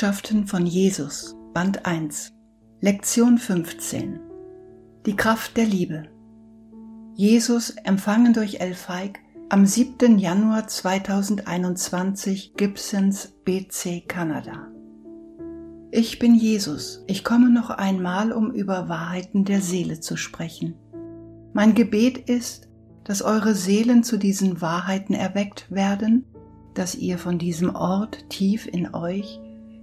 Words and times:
Botschaften 0.00 0.46
von 0.46 0.64
Jesus, 0.64 1.36
Band 1.52 1.84
1, 1.84 2.32
Lektion 2.80 3.36
15. 3.36 4.18
Die 5.04 5.14
Kraft 5.14 5.58
der 5.58 5.66
Liebe. 5.66 6.04
Jesus, 7.16 7.68
empfangen 7.84 8.32
durch 8.32 8.60
El 8.60 8.72
Feig, 8.72 9.18
am 9.50 9.66
7. 9.66 10.18
Januar 10.18 10.66
2021, 10.68 12.54
Gibsons, 12.56 13.34
BC, 13.44 14.08
Kanada. 14.08 14.68
Ich 15.90 16.18
bin 16.18 16.34
Jesus, 16.34 17.04
ich 17.06 17.22
komme 17.22 17.50
noch 17.50 17.68
einmal, 17.68 18.32
um 18.32 18.52
über 18.52 18.88
Wahrheiten 18.88 19.44
der 19.44 19.60
Seele 19.60 20.00
zu 20.00 20.16
sprechen. 20.16 20.76
Mein 21.52 21.74
Gebet 21.74 22.16
ist, 22.16 22.70
dass 23.04 23.20
eure 23.20 23.54
Seelen 23.54 24.02
zu 24.02 24.16
diesen 24.16 24.62
Wahrheiten 24.62 25.12
erweckt 25.12 25.70
werden, 25.70 26.24
dass 26.72 26.94
ihr 26.94 27.18
von 27.18 27.38
diesem 27.38 27.74
Ort 27.74 28.30
tief 28.30 28.66
in 28.66 28.94
euch 28.94 29.38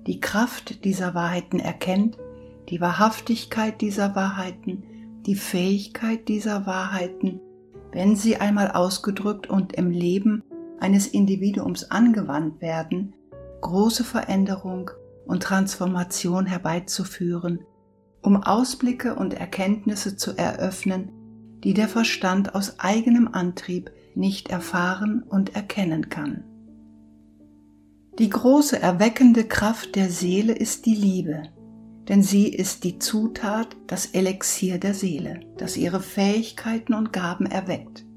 die 0.07 0.19
Kraft 0.19 0.85
dieser 0.85 1.13
Wahrheiten 1.13 1.59
erkennt, 1.59 2.17
die 2.69 2.81
Wahrhaftigkeit 2.81 3.81
dieser 3.81 4.15
Wahrheiten, 4.15 4.83
die 5.25 5.35
Fähigkeit 5.35 6.27
dieser 6.27 6.65
Wahrheiten, 6.65 7.41
wenn 7.91 8.15
sie 8.15 8.37
einmal 8.37 8.71
ausgedrückt 8.71 9.49
und 9.49 9.73
im 9.73 9.91
Leben 9.91 10.43
eines 10.79 11.07
Individuums 11.07 11.91
angewandt 11.91 12.61
werden, 12.61 13.13
große 13.61 14.03
Veränderung 14.03 14.91
und 15.25 15.43
Transformation 15.43 16.45
herbeizuführen, 16.45 17.59
um 18.21 18.37
Ausblicke 18.43 19.15
und 19.15 19.33
Erkenntnisse 19.33 20.15
zu 20.15 20.37
eröffnen, 20.37 21.11
die 21.63 21.73
der 21.73 21.87
Verstand 21.87 22.55
aus 22.55 22.79
eigenem 22.79 23.29
Antrieb 23.31 23.91
nicht 24.15 24.49
erfahren 24.49 25.23
und 25.27 25.55
erkennen 25.55 26.09
kann. 26.09 26.43
Die 28.19 28.31
große 28.31 28.81
erweckende 28.81 29.43
Kraft 29.43 29.95
der 29.95 30.09
Seele 30.09 30.53
ist 30.53 30.87
die 30.87 30.95
Liebe, 30.95 31.43
denn 32.09 32.23
sie 32.23 32.47
ist 32.47 32.83
die 32.83 32.97
Zutat, 32.97 33.77
das 33.85 34.07
Elixier 34.07 34.79
der 34.79 34.95
Seele, 34.95 35.41
das 35.57 35.77
ihre 35.77 35.99
Fähigkeiten 35.99 36.95
und 36.95 37.13
Gaben 37.13 37.45
erweckt. 37.45 38.07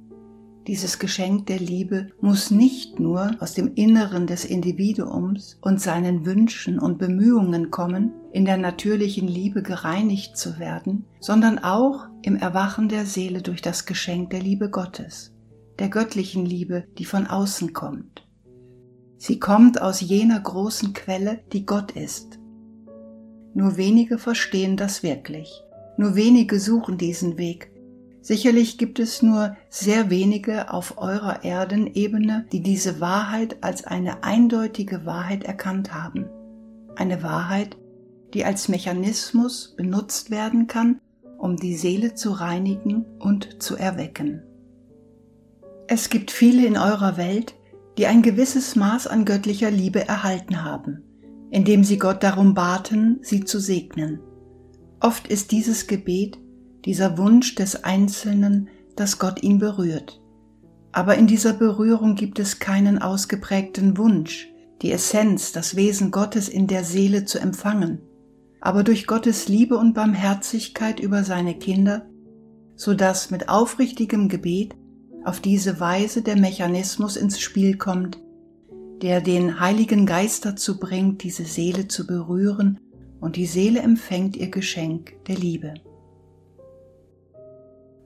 Dieses 0.66 0.98
Geschenk 0.98 1.48
der 1.48 1.58
Liebe 1.58 2.12
muss 2.22 2.50
nicht 2.50 2.98
nur 2.98 3.36
aus 3.40 3.52
dem 3.52 3.74
Inneren 3.74 4.26
des 4.26 4.46
Individuums 4.46 5.58
und 5.60 5.82
seinen 5.82 6.24
Wünschen 6.24 6.78
und 6.78 6.96
Bemühungen 6.96 7.70
kommen, 7.70 8.12
in 8.32 8.46
der 8.46 8.56
natürlichen 8.56 9.28
Liebe 9.28 9.62
gereinigt 9.62 10.38
zu 10.38 10.58
werden, 10.58 11.04
sondern 11.20 11.58
auch 11.58 12.06
im 12.22 12.36
Erwachen 12.36 12.88
der 12.88 13.04
Seele 13.04 13.42
durch 13.42 13.60
das 13.60 13.84
Geschenk 13.84 14.30
der 14.30 14.40
Liebe 14.40 14.70
Gottes, 14.70 15.34
der 15.78 15.90
göttlichen 15.90 16.46
Liebe, 16.46 16.84
die 16.96 17.04
von 17.04 17.26
außen 17.26 17.74
kommt. 17.74 18.29
Sie 19.22 19.38
kommt 19.38 19.82
aus 19.82 20.00
jener 20.00 20.40
großen 20.40 20.94
Quelle, 20.94 21.40
die 21.52 21.66
Gott 21.66 21.92
ist. 21.92 22.38
Nur 23.52 23.76
wenige 23.76 24.16
verstehen 24.16 24.78
das 24.78 25.02
wirklich. 25.02 25.62
Nur 25.98 26.14
wenige 26.14 26.58
suchen 26.58 26.96
diesen 26.96 27.36
Weg. 27.36 27.70
Sicherlich 28.22 28.78
gibt 28.78 28.98
es 28.98 29.20
nur 29.20 29.58
sehr 29.68 30.08
wenige 30.08 30.72
auf 30.72 30.96
eurer 30.96 31.44
Erdenebene, 31.44 32.46
die 32.50 32.62
diese 32.62 32.98
Wahrheit 32.98 33.62
als 33.62 33.84
eine 33.84 34.24
eindeutige 34.24 35.04
Wahrheit 35.04 35.44
erkannt 35.44 35.92
haben. 35.92 36.24
Eine 36.96 37.22
Wahrheit, 37.22 37.76
die 38.32 38.46
als 38.46 38.70
Mechanismus 38.70 39.74
benutzt 39.76 40.30
werden 40.30 40.66
kann, 40.66 40.98
um 41.36 41.56
die 41.56 41.76
Seele 41.76 42.14
zu 42.14 42.30
reinigen 42.30 43.04
und 43.18 43.62
zu 43.62 43.76
erwecken. 43.76 44.42
Es 45.88 46.08
gibt 46.08 46.30
viele 46.30 46.64
in 46.64 46.78
eurer 46.78 47.18
Welt, 47.18 47.54
die 48.00 48.06
ein 48.06 48.22
gewisses 48.22 48.76
Maß 48.76 49.08
an 49.08 49.26
göttlicher 49.26 49.70
Liebe 49.70 50.08
erhalten 50.08 50.64
haben, 50.64 51.02
indem 51.50 51.84
sie 51.84 51.98
Gott 51.98 52.22
darum 52.22 52.54
baten, 52.54 53.18
sie 53.20 53.44
zu 53.44 53.60
segnen. 53.60 54.20
Oft 55.00 55.28
ist 55.28 55.52
dieses 55.52 55.86
Gebet, 55.86 56.38
dieser 56.86 57.18
Wunsch 57.18 57.56
des 57.56 57.84
Einzelnen, 57.84 58.70
dass 58.96 59.18
Gott 59.18 59.42
ihn 59.42 59.58
berührt. 59.58 60.18
Aber 60.92 61.16
in 61.16 61.26
dieser 61.26 61.52
Berührung 61.52 62.14
gibt 62.14 62.38
es 62.38 62.58
keinen 62.58 63.02
ausgeprägten 63.02 63.98
Wunsch, 63.98 64.48
die 64.80 64.92
Essenz, 64.92 65.52
das 65.52 65.76
Wesen 65.76 66.10
Gottes 66.10 66.48
in 66.48 66.68
der 66.68 66.84
Seele 66.84 67.26
zu 67.26 67.38
empfangen, 67.38 68.00
aber 68.62 68.82
durch 68.82 69.06
Gottes 69.06 69.46
Liebe 69.46 69.76
und 69.76 69.92
Barmherzigkeit 69.92 71.00
über 71.00 71.22
seine 71.22 71.58
Kinder, 71.58 72.06
so 72.76 72.94
dass 72.94 73.30
mit 73.30 73.50
aufrichtigem 73.50 74.30
Gebet 74.30 74.74
auf 75.24 75.40
diese 75.40 75.80
Weise 75.80 76.22
der 76.22 76.36
Mechanismus 76.36 77.16
ins 77.16 77.40
Spiel 77.40 77.76
kommt, 77.76 78.18
der 79.02 79.20
den 79.20 79.60
Heiligen 79.60 80.06
Geist 80.06 80.44
dazu 80.44 80.78
bringt, 80.78 81.22
diese 81.22 81.44
Seele 81.44 81.88
zu 81.88 82.06
berühren 82.06 82.80
und 83.20 83.36
die 83.36 83.46
Seele 83.46 83.80
empfängt 83.80 84.36
ihr 84.36 84.50
Geschenk 84.50 85.24
der 85.26 85.36
Liebe. 85.36 85.74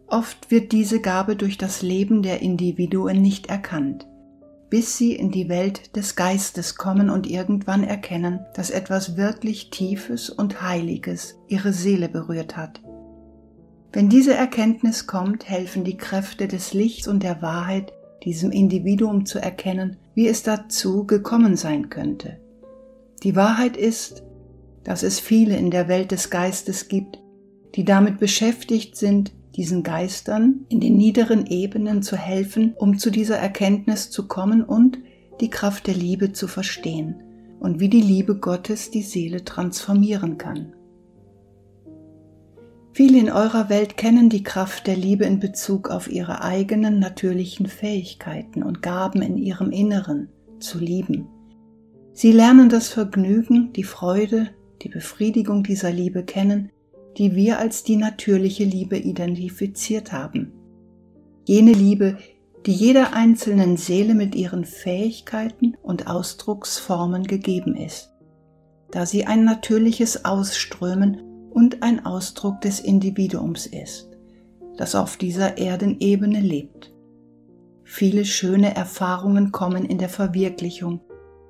Oft 0.07 0.51
wird 0.51 0.73
diese 0.73 1.01
Gabe 1.01 1.35
durch 1.35 1.59
das 1.59 1.83
Leben 1.83 2.23
der 2.23 2.43
Individuen 2.43 3.23
nicht 3.23 3.47
erkannt, 3.47 4.07
bis 4.71 4.97
sie 4.97 5.15
in 5.15 5.31
die 5.31 5.49
Welt 5.49 5.97
des 5.97 6.15
Geistes 6.15 6.77
kommen 6.77 7.11
und 7.11 7.29
irgendwann 7.29 7.85
erkennen, 7.85 8.41
dass 8.55 8.71
etwas 8.71 9.17
wirklich 9.17 9.71
Tiefes 9.71 10.31
und 10.31 10.63
Heiliges 10.63 11.37
ihre 11.49 11.73
Seele 11.73 12.09
berührt 12.09 12.57
hat 12.57 12.84
wenn 13.95 14.09
diese 14.09 14.35
Erkenntnis 14.35 15.07
kommt, 15.07 15.49
helfen 15.49 15.85
die 15.85 15.97
Kräfte 15.97 16.49
des 16.49 16.75
Lichts 16.75 17.07
und 17.07 17.23
der 17.23 17.41
Wahrheit 17.43 17.93
diesem 18.25 18.51
Individuum 18.51 19.25
zu 19.25 19.39
erkennen, 19.39 19.99
wie 20.17 20.27
es 20.27 20.43
dazu 20.43 21.07
gekommen 21.07 21.57
sein 21.57 21.91
könnte. 21.91 22.41
Die 23.23 23.37
Wahrheit 23.37 23.77
ist, 23.77 24.25
dass 24.83 25.05
es 25.05 25.21
viele 25.21 25.57
in 25.57 25.71
der 25.71 25.87
Welt 25.87 26.11
des 26.11 26.29
Geistes 26.29 26.89
gibt, 26.89 27.21
die 27.77 27.85
damit 27.85 28.19
beschäftigt 28.19 28.97
sind, 28.97 29.33
diesen 29.55 29.85
Geistern 29.85 30.67
in 30.69 30.81
den 30.81 30.97
niederen 30.97 31.47
Ebenen 31.47 32.03
zu 32.03 32.17
helfen, 32.17 32.75
um 32.77 32.99
zu 32.99 33.11
dieser 33.11 33.39
Erkenntnis 33.39 34.11
zu 34.11 34.27
kommen 34.27 34.65
und 34.65 34.99
die 35.41 35.51
Kraft 35.51 35.87
der 35.87 35.95
Liebe 35.95 36.33
zu 36.33 36.49
verstehen 36.49 37.23
und 37.61 37.79
wie 37.79 37.89
die 37.89 38.01
Liebe 38.01 38.35
Gottes 38.35 38.91
die 38.91 39.03
Seele 39.03 39.45
transformieren 39.45 40.37
kann. 40.37 40.73
Viele 42.95 43.19
in 43.19 43.29
eurer 43.29 43.69
Welt 43.71 43.97
kennen 43.97 44.29
die 44.29 44.45
Kraft 44.45 44.87
der 44.87 44.95
Liebe 44.95 45.25
in 45.25 45.41
Bezug 45.41 45.91
auf 45.91 46.09
ihre 46.09 46.45
eigenen 46.45 47.01
natürlichen 47.01 47.67
Fähigkeiten 47.67 48.63
und 48.63 48.83
Gaben 48.83 49.21
in 49.21 49.37
ihrem 49.37 49.73
Inneren 49.73 50.29
zu 50.61 50.79
lieben. 50.79 51.27
Sie 52.13 52.31
lernen 52.31 52.69
das 52.69 52.91
Vergnügen, 52.91 53.73
die 53.73 53.83
Freude, 53.83 54.51
die 54.83 54.89
Befriedigung 54.89 55.65
dieser 55.65 55.91
Liebe 55.91 56.23
kennen, 56.23 56.71
die 57.19 57.35
wir 57.35 57.59
als 57.59 57.83
die 57.83 57.97
natürliche 57.97 58.63
Liebe 58.63 58.97
identifiziert 58.97 60.13
haben. 60.13 60.53
Jene 61.47 61.73
Liebe, 61.73 62.19
die 62.65 62.75
jeder 62.75 63.13
einzelnen 63.13 63.77
Seele 63.77 64.15
mit 64.15 64.37
ihren 64.37 64.65
Fähigkeiten 64.65 65.77
und 65.83 66.07
Ausdrucksformen 66.07 67.25
gegeben 67.25 67.75
ist, 67.75 68.13
da 68.93 69.05
sie 69.05 69.27
ein 69.27 69.45
natürliches 69.45 70.25
Ausströmen 70.25 71.34
und 71.55 71.83
ein 71.83 72.05
Ausdruck 72.05 72.61
des 72.61 72.81
Individuums 72.81 73.67
ist, 73.67 74.11
das 74.77 74.95
auf 74.95 75.17
dieser 75.17 75.57
Erdenebene 75.57 76.41
lebt. 76.41 76.93
Viele 77.85 78.25
schöne 78.25 78.75
Erfahrungen 78.75 79.53
kommen 79.53 79.85
in 79.85 79.99
der 79.99 80.09
Verwirklichung 80.09 81.01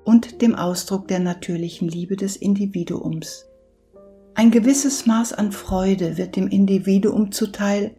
und 0.03 0.41
dem 0.43 0.53
Ausdruck 0.53 1.07
der 1.07 1.19
natürlichen 1.19 1.87
Liebe 1.87 2.15
des 2.15 2.35
Individuums. 2.35 3.47
Ein 4.35 4.51
gewisses 4.51 5.07
Maß 5.07 5.33
an 5.33 5.51
Freude 5.51 6.17
wird 6.17 6.35
dem 6.35 6.47
Individuum 6.49 7.31
zuteil, 7.31 7.95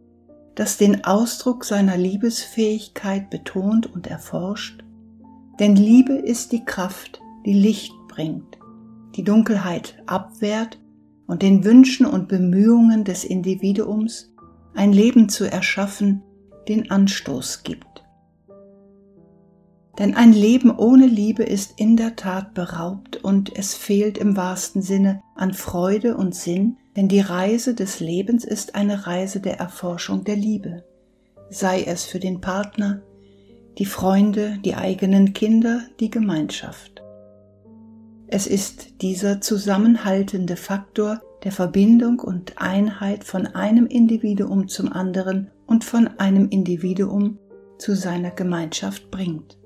das 0.55 0.79
den 0.79 1.05
Ausdruck 1.05 1.65
seiner 1.65 1.97
Liebesfähigkeit 1.97 3.31
betont 3.31 3.93
und 3.93 4.07
erforscht, 4.07 4.85
denn 5.59 5.75
Liebe 5.75 6.13
ist 6.13 6.53
die 6.53 6.65
Kraft, 6.65 7.21
die 7.45 7.55
Licht 7.55 7.93
bringt, 8.09 8.59
die 9.17 9.25
Dunkelheit 9.25 9.97
abwehrt 10.07 10.79
und 11.27 11.43
den 11.43 11.65
Wünschen 11.65 12.07
und 12.07 12.29
Bemühungen 12.29 13.05
des 13.05 13.25
Individuums 13.25 14.33
ein 14.75 14.93
Leben 14.93 15.29
zu 15.29 15.45
erschaffen, 15.45 16.23
den 16.69 16.91
Anstoß 16.91 17.63
gibt. 17.63 18.05
Denn 19.99 20.15
ein 20.15 20.33
Leben 20.33 20.77
ohne 20.77 21.07
Liebe 21.07 21.43
ist 21.43 21.81
in 21.81 21.97
der 21.97 22.17
Tat 22.17 22.53
beraubt 22.53 23.17
und 23.25 23.57
es 23.57 23.75
fehlt 23.75 24.19
im 24.19 24.37
wahrsten 24.37 24.83
Sinne 24.83 25.23
an 25.35 25.55
Freude 25.55 26.17
und 26.17 26.35
Sinn, 26.35 26.77
denn 26.97 27.09
die 27.09 27.21
Reise 27.21 27.75
des 27.75 28.01
Lebens 28.01 28.45
ist 28.45 28.75
eine 28.75 29.07
Reise 29.07 29.41
der 29.41 29.59
Erforschung 29.59 30.25
der 30.25 30.37
Liebe, 30.37 30.85
sei 31.49 31.83
es 31.83 32.05
für 32.05 32.21
den 32.21 32.43
Partner, 32.43 33.03
die 33.79 33.87
Freunde, 33.87 34.59
die 34.65 34.75
eigenen 34.75 35.33
Kinder, 35.33 35.83
die 36.01 36.11
Gemeinschaft. 36.11 37.03
Es 38.29 38.47
ist 38.49 39.03
dieser 39.03 39.41
zusammenhaltende 39.41 40.57
Faktor 40.57 41.21
der 41.45 41.53
Verbindung 41.53 42.19
und 42.19 42.55
Einheit 42.57 43.23
von 43.23 43.47
einem 43.47 43.87
Individuum 43.87 44.67
zum 44.67 44.93
anderen 44.93 45.51
und 45.67 45.85
von 45.85 46.09
einem 46.19 46.49
Individuum 46.49 47.39
zu 47.79 47.95
seiner 47.95 48.31
Gemeinschaft 48.33 49.11
bringt. 49.13 49.59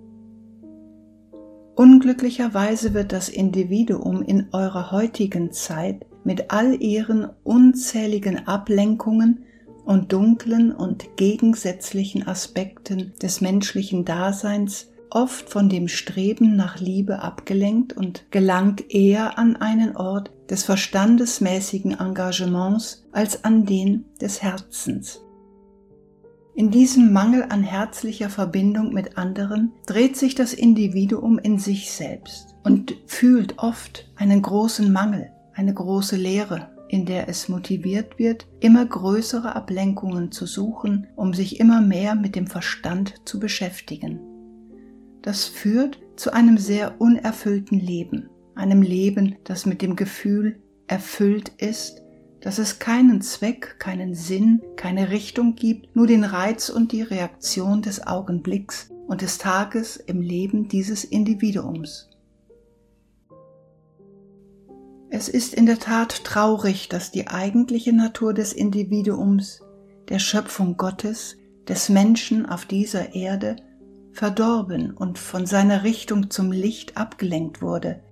Unglücklicherweise 1.74 2.92
wird 2.92 3.12
das 3.12 3.30
Individuum 3.30 4.20
in 4.20 4.48
eurer 4.52 4.90
heutigen 4.90 5.52
Zeit 5.52 6.04
mit 6.24 6.50
all 6.50 6.74
ihren 6.82 7.30
unzähligen 7.42 8.46
Ablenkungen 8.46 9.44
und 9.86 10.12
dunklen 10.12 10.72
und 10.72 11.16
gegensätzlichen 11.16 12.28
Aspekten 12.28 13.14
des 13.22 13.40
menschlichen 13.40 14.04
Daseins 14.04 14.89
oft 15.10 15.48
von 15.50 15.68
dem 15.68 15.88
Streben 15.88 16.56
nach 16.56 16.80
Liebe 16.80 17.20
abgelenkt 17.20 17.96
und 17.96 18.26
gelangt 18.30 18.90
eher 18.90 19.38
an 19.38 19.56
einen 19.56 19.96
Ort 19.96 20.30
des 20.48 20.64
verstandesmäßigen 20.64 21.98
Engagements 21.98 23.06
als 23.12 23.44
an 23.44 23.66
den 23.66 24.04
des 24.20 24.42
Herzens. 24.42 25.20
In 26.54 26.70
diesem 26.70 27.12
Mangel 27.12 27.46
an 27.48 27.62
herzlicher 27.62 28.28
Verbindung 28.28 28.92
mit 28.92 29.16
anderen 29.16 29.72
dreht 29.86 30.16
sich 30.16 30.34
das 30.34 30.52
Individuum 30.52 31.38
in 31.38 31.58
sich 31.58 31.90
selbst 31.92 32.54
und 32.64 32.96
fühlt 33.06 33.58
oft 33.58 34.10
einen 34.16 34.42
großen 34.42 34.92
Mangel, 34.92 35.30
eine 35.54 35.72
große 35.72 36.16
Leere, 36.16 36.68
in 36.88 37.06
der 37.06 37.28
es 37.28 37.48
motiviert 37.48 38.18
wird, 38.18 38.46
immer 38.58 38.84
größere 38.84 39.54
Ablenkungen 39.54 40.32
zu 40.32 40.44
suchen, 40.44 41.06
um 41.14 41.32
sich 41.34 41.60
immer 41.60 41.80
mehr 41.80 42.16
mit 42.16 42.34
dem 42.34 42.48
Verstand 42.48 43.14
zu 43.24 43.38
beschäftigen. 43.38 44.20
Das 45.22 45.44
führt 45.44 46.00
zu 46.16 46.32
einem 46.32 46.58
sehr 46.58 47.00
unerfüllten 47.00 47.78
Leben, 47.78 48.30
einem 48.54 48.82
Leben, 48.82 49.36
das 49.44 49.66
mit 49.66 49.82
dem 49.82 49.96
Gefühl 49.96 50.60
erfüllt 50.86 51.50
ist, 51.58 52.02
dass 52.40 52.58
es 52.58 52.78
keinen 52.78 53.20
Zweck, 53.20 53.76
keinen 53.78 54.14
Sinn, 54.14 54.62
keine 54.76 55.10
Richtung 55.10 55.56
gibt, 55.56 55.94
nur 55.94 56.06
den 56.06 56.24
Reiz 56.24 56.70
und 56.70 56.92
die 56.92 57.02
Reaktion 57.02 57.82
des 57.82 58.06
Augenblicks 58.06 58.90
und 59.06 59.20
des 59.20 59.38
Tages 59.38 59.96
im 59.96 60.22
Leben 60.22 60.68
dieses 60.68 61.04
Individuums. 61.04 62.08
Es 65.10 65.28
ist 65.28 65.54
in 65.54 65.66
der 65.66 65.78
Tat 65.78 66.24
traurig, 66.24 66.88
dass 66.88 67.10
die 67.10 67.28
eigentliche 67.28 67.92
Natur 67.92 68.32
des 68.32 68.52
Individuums, 68.52 69.60
der 70.08 70.18
Schöpfung 70.18 70.76
Gottes, 70.76 71.36
des 71.68 71.88
Menschen 71.88 72.46
auf 72.46 72.64
dieser 72.64 73.14
Erde, 73.14 73.56
verdorben 74.12 74.92
und 74.92 75.18
von 75.18 75.46
seiner 75.46 75.84
Richtung 75.84 76.30
zum 76.30 76.52
Licht 76.52 76.96
abgelenkt 76.96 77.62
wurde, 77.62 78.02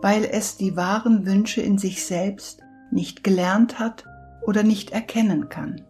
weil 0.00 0.24
es 0.24 0.56
die 0.56 0.76
wahren 0.76 1.26
Wünsche 1.26 1.60
in 1.60 1.78
sich 1.78 2.04
selbst 2.04 2.60
nicht 2.90 3.24
gelernt 3.24 3.78
hat 3.78 4.04
oder 4.46 4.62
nicht 4.62 4.90
erkennen 4.90 5.48
kann. 5.48 5.82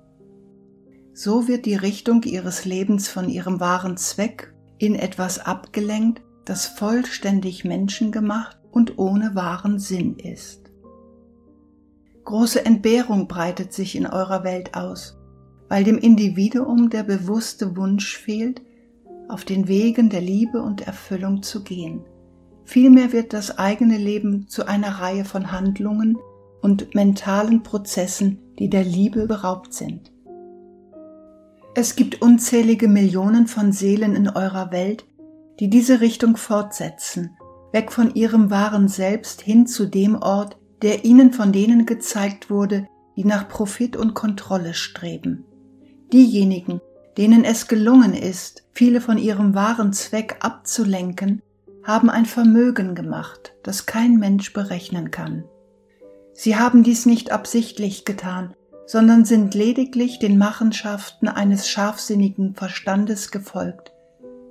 So 1.12 1.48
wird 1.48 1.66
die 1.66 1.74
Richtung 1.74 2.22
ihres 2.22 2.64
Lebens 2.64 3.08
von 3.08 3.28
ihrem 3.28 3.60
wahren 3.60 3.96
Zweck 3.96 4.54
in 4.78 4.94
etwas 4.94 5.40
abgelenkt, 5.40 6.22
das 6.44 6.66
vollständig 6.66 7.64
menschengemacht 7.64 8.58
und 8.70 8.98
ohne 8.98 9.34
wahren 9.34 9.78
Sinn 9.78 10.16
ist. 10.16 10.70
Große 12.24 12.64
Entbehrung 12.64 13.26
breitet 13.26 13.72
sich 13.72 13.96
in 13.96 14.06
eurer 14.06 14.44
Welt 14.44 14.74
aus, 14.74 15.18
weil 15.68 15.82
dem 15.82 15.98
Individuum 15.98 16.90
der 16.90 17.02
bewusste 17.02 17.76
Wunsch 17.76 18.16
fehlt, 18.16 18.62
auf 19.28 19.44
den 19.44 19.68
Wegen 19.68 20.10
der 20.10 20.20
Liebe 20.20 20.62
und 20.62 20.86
Erfüllung 20.86 21.42
zu 21.42 21.62
gehen. 21.62 22.02
Vielmehr 22.64 23.12
wird 23.12 23.32
das 23.32 23.58
eigene 23.58 23.96
Leben 23.96 24.48
zu 24.48 24.66
einer 24.66 25.00
Reihe 25.00 25.24
von 25.24 25.52
Handlungen 25.52 26.18
und 26.60 26.94
mentalen 26.94 27.62
Prozessen, 27.62 28.38
die 28.58 28.68
der 28.68 28.84
Liebe 28.84 29.26
beraubt 29.26 29.72
sind. 29.72 30.12
Es 31.74 31.96
gibt 31.96 32.20
unzählige 32.20 32.88
Millionen 32.88 33.46
von 33.46 33.72
Seelen 33.72 34.16
in 34.16 34.28
eurer 34.28 34.72
Welt, 34.72 35.06
die 35.60 35.70
diese 35.70 36.00
Richtung 36.00 36.36
fortsetzen 36.36 37.30
weg 37.72 37.92
von 37.92 38.14
ihrem 38.14 38.50
wahren 38.50 38.88
Selbst 38.88 39.40
hin 39.40 39.66
zu 39.66 39.86
dem 39.86 40.16
Ort, 40.20 40.56
der 40.82 41.04
ihnen 41.04 41.32
von 41.32 41.52
denen 41.52 41.86
gezeigt 41.86 42.50
wurde, 42.50 42.86
die 43.16 43.24
nach 43.24 43.48
Profit 43.48 43.96
und 43.96 44.14
Kontrolle 44.14 44.74
streben. 44.74 45.44
Diejenigen, 46.12 46.80
denen 47.18 47.44
es 47.44 47.66
gelungen 47.66 48.14
ist, 48.14 48.62
viele 48.72 49.00
von 49.00 49.18
ihrem 49.18 49.54
wahren 49.54 49.92
Zweck 49.92 50.36
abzulenken, 50.40 51.42
haben 51.82 52.10
ein 52.10 52.26
Vermögen 52.26 52.94
gemacht, 52.94 53.54
das 53.64 53.86
kein 53.86 54.18
Mensch 54.18 54.52
berechnen 54.52 55.10
kann. 55.10 55.42
Sie 56.32 56.54
haben 56.54 56.84
dies 56.84 57.06
nicht 57.06 57.32
absichtlich 57.32 58.04
getan, 58.04 58.54
sondern 58.86 59.24
sind 59.24 59.56
lediglich 59.56 60.20
den 60.20 60.38
Machenschaften 60.38 61.26
eines 61.26 61.68
scharfsinnigen 61.68 62.54
Verstandes 62.54 63.32
gefolgt, 63.32 63.92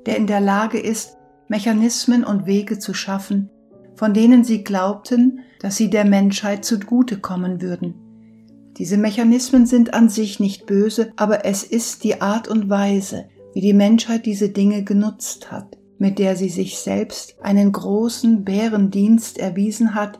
der 0.06 0.18
in 0.18 0.28
der 0.28 0.42
Lage 0.42 0.80
ist, 0.80 1.16
Mechanismen 1.48 2.26
und 2.26 2.46
Wege 2.46 2.80
zu 2.80 2.94
schaffen, 2.94 3.50
von 3.96 4.14
denen 4.14 4.44
sie 4.44 4.66
glaubten, 4.66 5.40
dass 5.62 5.78
sie 5.78 5.90
der 5.90 6.04
Menschheit 6.04 6.66
zugute 6.66 7.18
kommen 7.18 7.62
würden. 7.62 8.07
Diese 8.78 8.98
Mechanismen 8.98 9.66
sind 9.66 9.94
an 9.94 10.08
sich 10.08 10.40
nicht 10.40 10.68
böse, 10.68 11.12
aber 11.16 11.46
es 11.46 11.64
ist 11.64 12.04
die 12.04 12.22
Art 12.22 12.48
und 12.48 12.70
Weise, 12.70 13.26
wie 13.54 13.62
die 13.62 13.74
Menschheit 13.74 14.28
diese 14.28 14.50
Dinge 14.50 14.84
genutzt 14.84 15.52
hat, 15.52 15.78
mit 15.98 16.20
der 16.20 16.36
sie 16.36 16.50
sich 16.50 16.78
selbst 16.78 17.36
einen 17.42 17.72
großen 17.72 18.44
Bärendienst 18.44 19.40
erwiesen 19.40 19.96
hat, 19.96 20.20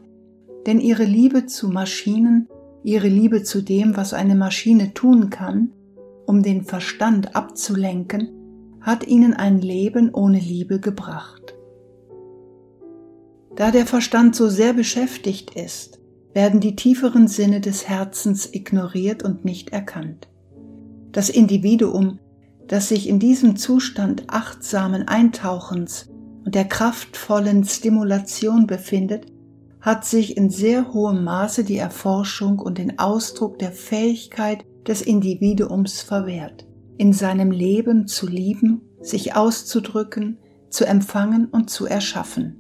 denn 0.66 0.80
ihre 0.80 1.04
Liebe 1.04 1.46
zu 1.46 1.70
Maschinen, 1.70 2.48
ihre 2.84 3.08
Liebe 3.08 3.44
zu 3.44 3.62
dem, 3.62 3.96
was 3.96 4.14
eine 4.14 4.36
Maschine 4.36 4.94
tun 4.96 5.30
kann, 5.30 5.72
um 6.26 6.42
den 6.42 6.64
Verstand 6.64 7.36
abzulenken, 7.36 8.32
hat 8.82 9.06
ihnen 9.06 9.34
ein 9.36 9.62
Leben 9.62 10.14
ohne 10.14 10.40
Liebe 10.40 10.80
gebracht. 10.80 11.56
Da 13.56 13.72
der 13.72 13.86
Verstand 13.86 14.36
so 14.36 14.50
sehr 14.50 14.74
beschäftigt 14.74 15.56
ist, 15.56 16.00
werden 16.38 16.60
die 16.60 16.76
tieferen 16.76 17.28
Sinne 17.28 17.62
des 17.62 17.90
Herzens 17.90 18.54
ignoriert 18.54 19.24
und 19.24 19.44
nicht 19.44 19.72
erkannt. 19.72 20.28
Das 21.12 21.30
Individuum, 21.30 22.20
das 22.68 22.90
sich 22.90 23.10
in 23.10 23.18
diesem 23.18 23.56
Zustand 23.56 24.26
achtsamen 24.28 25.08
Eintauchens 25.08 26.12
und 26.46 26.54
der 26.54 26.66
kraftvollen 26.66 27.64
Stimulation 27.64 28.68
befindet, 28.68 29.26
hat 29.82 30.06
sich 30.06 30.38
in 30.38 30.52
sehr 30.52 30.94
hohem 30.94 31.24
Maße 31.24 31.64
die 31.64 31.78
Erforschung 31.78 32.60
und 32.60 32.78
den 32.78 33.00
Ausdruck 33.00 33.58
der 33.58 33.72
Fähigkeit 33.72 34.64
des 34.86 35.02
Individuums 35.02 36.02
verwehrt 36.02 36.68
in 37.00 37.14
seinem 37.14 37.50
Leben 37.50 38.06
zu 38.06 38.28
lieben, 38.28 38.82
sich 39.02 39.36
auszudrücken, 39.36 40.38
zu 40.70 40.86
empfangen 40.86 41.48
und 41.48 41.72
zu 41.72 41.88
erschaffen. 41.88 42.58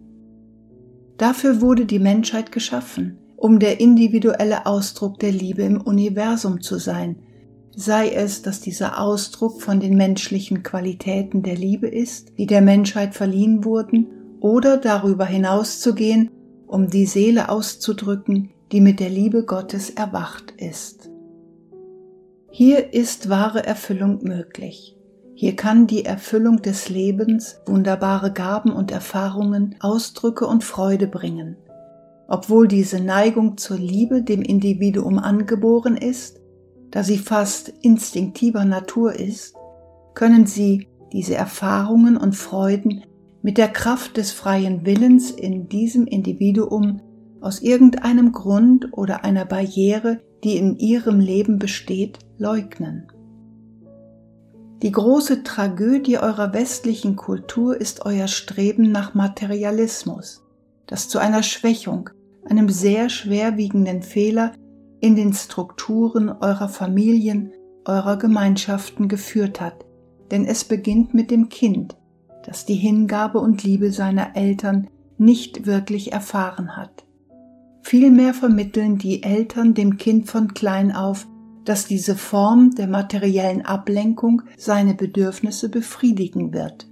Dafür 1.17 1.61
wurde 1.61 1.85
die 1.85 1.99
Menschheit 1.99 2.51
geschaffen, 2.51 3.19
um 3.37 3.59
der 3.59 3.79
individuelle 3.79 4.65
Ausdruck 4.65 5.19
der 5.19 5.31
Liebe 5.31 5.61
im 5.61 5.79
Universum 5.79 6.61
zu 6.61 6.79
sein, 6.79 7.17
sei 7.75 8.09
es, 8.09 8.41
dass 8.41 8.59
dieser 8.59 8.99
Ausdruck 8.99 9.61
von 9.61 9.79
den 9.79 9.95
menschlichen 9.95 10.63
Qualitäten 10.63 11.43
der 11.43 11.55
Liebe 11.55 11.87
ist, 11.87 12.37
die 12.37 12.47
der 12.47 12.61
Menschheit 12.61 13.13
verliehen 13.13 13.63
wurden, 13.63 14.07
oder 14.39 14.77
darüber 14.77 15.25
hinauszugehen, 15.25 16.31
um 16.65 16.89
die 16.89 17.05
Seele 17.05 17.49
auszudrücken, 17.49 18.49
die 18.71 18.81
mit 18.81 18.99
der 18.99 19.09
Liebe 19.09 19.45
Gottes 19.45 19.91
erwacht 19.91 20.53
ist. 20.57 21.09
Hier 22.51 22.93
ist 22.93 23.29
wahre 23.29 23.65
Erfüllung 23.65 24.23
möglich. 24.23 24.95
Hier 25.35 25.55
kann 25.55 25.85
die 25.85 26.05
Erfüllung 26.05 26.63
des 26.63 26.89
Lebens 26.89 27.61
wunderbare 27.67 28.33
Gaben 28.33 28.71
und 28.71 28.91
Erfahrungen, 28.91 29.75
Ausdrücke 29.79 30.47
und 30.47 30.63
Freude 30.63 31.07
bringen. 31.07 31.55
Obwohl 32.27 32.67
diese 32.67 32.99
Neigung 32.99 33.57
zur 33.57 33.77
Liebe 33.77 34.21
dem 34.21 34.41
Individuum 34.41 35.17
angeboren 35.17 35.95
ist, 35.95 36.41
da 36.91 37.03
sie 37.03 37.17
fast 37.17 37.69
instinktiver 37.81 38.65
Natur 38.65 39.13
ist, 39.13 39.55
können 40.13 40.45
sie 40.45 40.87
diese 41.13 41.35
Erfahrungen 41.35 42.17
und 42.17 42.35
Freuden 42.35 43.03
mit 43.41 43.57
der 43.57 43.69
Kraft 43.69 44.17
des 44.17 44.31
freien 44.31 44.85
Willens 44.85 45.31
in 45.31 45.69
diesem 45.69 46.05
Individuum 46.05 47.01
aus 47.39 47.61
irgendeinem 47.61 48.31
Grund 48.31 48.89
oder 48.91 49.23
einer 49.23 49.45
Barriere, 49.45 50.19
die 50.43 50.57
in 50.57 50.77
ihrem 50.77 51.19
Leben 51.19 51.59
besteht, 51.59 52.19
leugnen. 52.37 53.07
Die 54.81 54.91
große 54.91 55.43
Tragödie 55.43 56.17
eurer 56.17 56.53
westlichen 56.53 57.15
Kultur 57.15 57.79
ist 57.79 58.05
euer 58.05 58.27
Streben 58.27 58.91
nach 58.91 59.13
Materialismus, 59.13 60.43
das 60.85 61.09
zu 61.09 61.17
einer 61.17 61.41
Schwächung, 61.41 62.09
einem 62.49 62.69
sehr 62.69 63.09
schwerwiegenden 63.09 64.01
Fehler 64.01 64.53
in 64.99 65.15
den 65.15 65.33
Strukturen 65.33 66.29
eurer 66.29 66.69
Familien, 66.69 67.51
eurer 67.85 68.17
Gemeinschaften 68.17 69.07
geführt 69.07 69.61
hat, 69.61 69.85
denn 70.31 70.45
es 70.45 70.63
beginnt 70.63 71.13
mit 71.13 71.31
dem 71.31 71.49
Kind, 71.49 71.95
das 72.45 72.65
die 72.65 72.75
Hingabe 72.75 73.39
und 73.39 73.63
Liebe 73.63 73.91
seiner 73.91 74.35
Eltern 74.35 74.87
nicht 75.17 75.65
wirklich 75.65 76.13
erfahren 76.13 76.75
hat. 76.75 77.05
Vielmehr 77.81 78.33
vermitteln 78.33 78.97
die 78.97 79.23
Eltern 79.23 79.73
dem 79.73 79.97
Kind 79.97 80.27
von 80.27 80.53
klein 80.53 80.91
auf 80.91 81.27
dass 81.67 81.85
diese 81.85 82.15
Form 82.15 82.73
der 82.75 82.87
materiellen 82.87 83.65
Ablenkung 83.65 84.41
seine 84.57 84.93
Bedürfnisse 84.93 85.67
befriedigen 85.67 86.53
wird. 86.53 86.87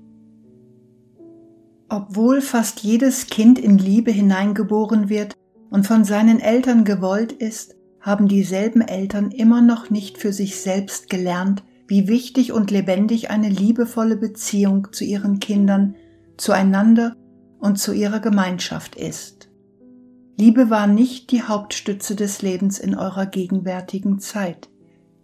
Obwohl 1.87 2.41
fast 2.41 2.81
jedes 2.81 3.27
Kind 3.27 3.57
in 3.57 3.77
Liebe 3.77 4.11
hineingeboren 4.11 5.07
wird 5.07 5.33
und 5.69 5.85
von 5.85 6.03
seinen 6.03 6.39
Eltern 6.39 6.83
gewollt 6.85 7.31
ist, 7.31 7.75
haben 7.99 8.27
dieselben 8.27 8.81
Eltern 8.81 9.31
immer 9.31 9.61
noch 9.61 9.89
nicht 9.89 10.17
für 10.17 10.31
sich 10.31 10.61
selbst 10.61 11.09
gelernt, 11.09 11.63
wie 11.87 12.07
wichtig 12.07 12.51
und 12.51 12.71
lebendig 12.71 13.29
eine 13.29 13.49
liebevolle 13.49 14.15
Beziehung 14.15 14.91
zu 14.91 15.03
ihren 15.03 15.39
Kindern, 15.39 15.95
zueinander 16.37 17.15
und 17.59 17.79
zu 17.79 17.93
ihrer 17.93 18.19
Gemeinschaft 18.19 18.95
ist. 18.95 19.49
Liebe 20.37 20.69
war 20.69 20.85
nicht 20.85 21.31
die 21.31 21.43
Hauptstütze 21.43 22.15
des 22.15 22.41
Lebens 22.41 22.77
in 22.77 22.95
eurer 22.95 23.25
gegenwärtigen 23.25 24.19
Zeit. 24.19 24.69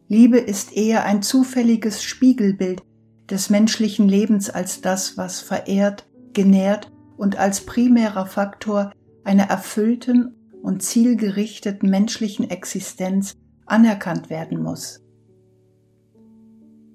Liebe 0.08 0.38
ist 0.38 0.76
eher 0.76 1.06
ein 1.06 1.22
zufälliges 1.22 2.04
Spiegelbild 2.04 2.82
des 3.30 3.50
menschlichen 3.50 4.08
Lebens 4.08 4.50
als 4.50 4.82
das, 4.82 5.18
was 5.18 5.40
verehrt, 5.42 6.06
genährt 6.34 6.92
und 7.18 7.38
als 7.38 7.62
primärer 7.62 8.26
Faktor 8.26 8.92
einer 9.24 9.44
erfüllten 9.44 10.36
und 10.62 10.84
zielgerichteten 10.84 11.90
menschlichen 11.90 12.50
Existenz 12.50 13.36
anerkannt 13.66 14.30
werden 14.30 14.62
muss. 14.62 15.02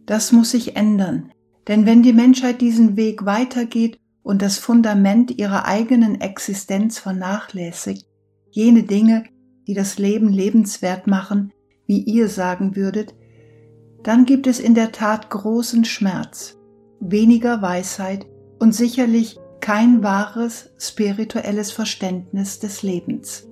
Das 0.06 0.32
muss 0.32 0.52
sich 0.52 0.76
ändern, 0.76 1.32
denn 1.66 1.84
wenn 1.84 2.02
die 2.02 2.12
Menschheit 2.12 2.60
diesen 2.60 2.96
Weg 2.96 3.24
weitergeht 3.24 3.98
und 4.22 4.40
das 4.42 4.58
Fundament 4.58 5.36
ihrer 5.38 5.66
eigenen 5.66 6.20
Existenz 6.20 6.98
vernachlässigt, 6.98 8.06
jene 8.50 8.84
Dinge, 8.84 9.24
die 9.66 9.74
das 9.74 9.98
Leben 9.98 10.28
lebenswert 10.28 11.06
machen, 11.06 11.52
wie 11.86 12.00
ihr 12.00 12.28
sagen 12.28 12.76
würdet, 12.76 13.14
dann 14.02 14.24
gibt 14.24 14.46
es 14.46 14.60
in 14.60 14.74
der 14.74 14.92
Tat 14.92 15.30
großen 15.30 15.84
Schmerz, 15.84 16.56
weniger 17.00 17.62
Weisheit 17.62 18.26
und 18.60 18.72
sicherlich 18.72 19.38
kein 19.60 20.02
wahres 20.02 20.70
spirituelles 20.78 21.72
Verständnis 21.72 22.58
des 22.58 22.82
Lebens. 22.82 23.46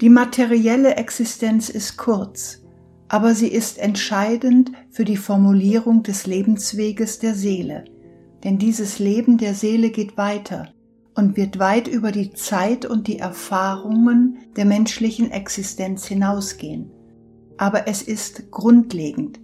Die 0.00 0.08
materielle 0.08 0.96
Existenz 0.96 1.68
ist 1.68 1.96
kurz, 1.96 2.62
aber 3.08 3.34
sie 3.34 3.48
ist 3.48 3.78
entscheidend 3.78 4.72
für 4.90 5.04
die 5.04 5.16
Formulierung 5.16 6.02
des 6.02 6.26
Lebensweges 6.26 7.18
der 7.18 7.34
Seele, 7.34 7.84
denn 8.42 8.58
dieses 8.58 8.98
Leben 8.98 9.38
der 9.38 9.54
Seele 9.54 9.90
geht 9.90 10.16
weiter 10.16 10.72
und 11.14 11.36
wird 11.36 11.58
weit 11.58 11.86
über 11.86 12.10
die 12.10 12.32
Zeit 12.32 12.84
und 12.86 13.06
die 13.06 13.18
Erfahrungen 13.18 14.38
der 14.56 14.64
menschlichen 14.64 15.30
Existenz 15.30 16.06
hinausgehen. 16.06 16.90
Aber 17.56 17.86
es 17.86 18.02
ist 18.02 18.50
grundlegend. 18.50 19.38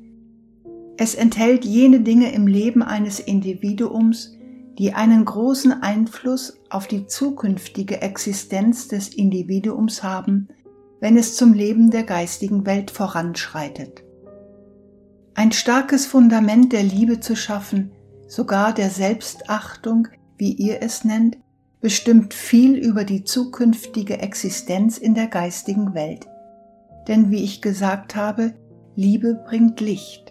Es 0.96 1.14
enthält 1.14 1.64
jene 1.64 2.00
Dinge 2.00 2.32
im 2.32 2.46
Leben 2.46 2.82
eines 2.82 3.20
Individuums, 3.20 4.36
die 4.80 4.94
einen 4.94 5.26
großen 5.26 5.82
Einfluss 5.82 6.58
auf 6.70 6.86
die 6.86 7.06
zukünftige 7.06 8.00
Existenz 8.00 8.88
des 8.88 9.10
Individuums 9.10 10.02
haben, 10.02 10.48
wenn 11.00 11.18
es 11.18 11.36
zum 11.36 11.52
Leben 11.52 11.90
der 11.90 12.02
geistigen 12.02 12.64
Welt 12.64 12.90
voranschreitet. 12.90 14.02
Ein 15.34 15.52
starkes 15.52 16.06
Fundament 16.06 16.72
der 16.72 16.82
Liebe 16.82 17.20
zu 17.20 17.36
schaffen, 17.36 17.92
sogar 18.26 18.72
der 18.72 18.88
Selbstachtung, 18.88 20.08
wie 20.38 20.52
ihr 20.52 20.80
es 20.80 21.04
nennt, 21.04 21.36
bestimmt 21.82 22.32
viel 22.32 22.74
über 22.74 23.04
die 23.04 23.24
zukünftige 23.24 24.20
Existenz 24.20 24.96
in 24.96 25.12
der 25.12 25.26
geistigen 25.26 25.92
Welt. 25.92 26.26
Denn 27.06 27.30
wie 27.30 27.44
ich 27.44 27.60
gesagt 27.60 28.16
habe, 28.16 28.54
Liebe 28.96 29.34
bringt 29.46 29.78
Licht. 29.82 30.29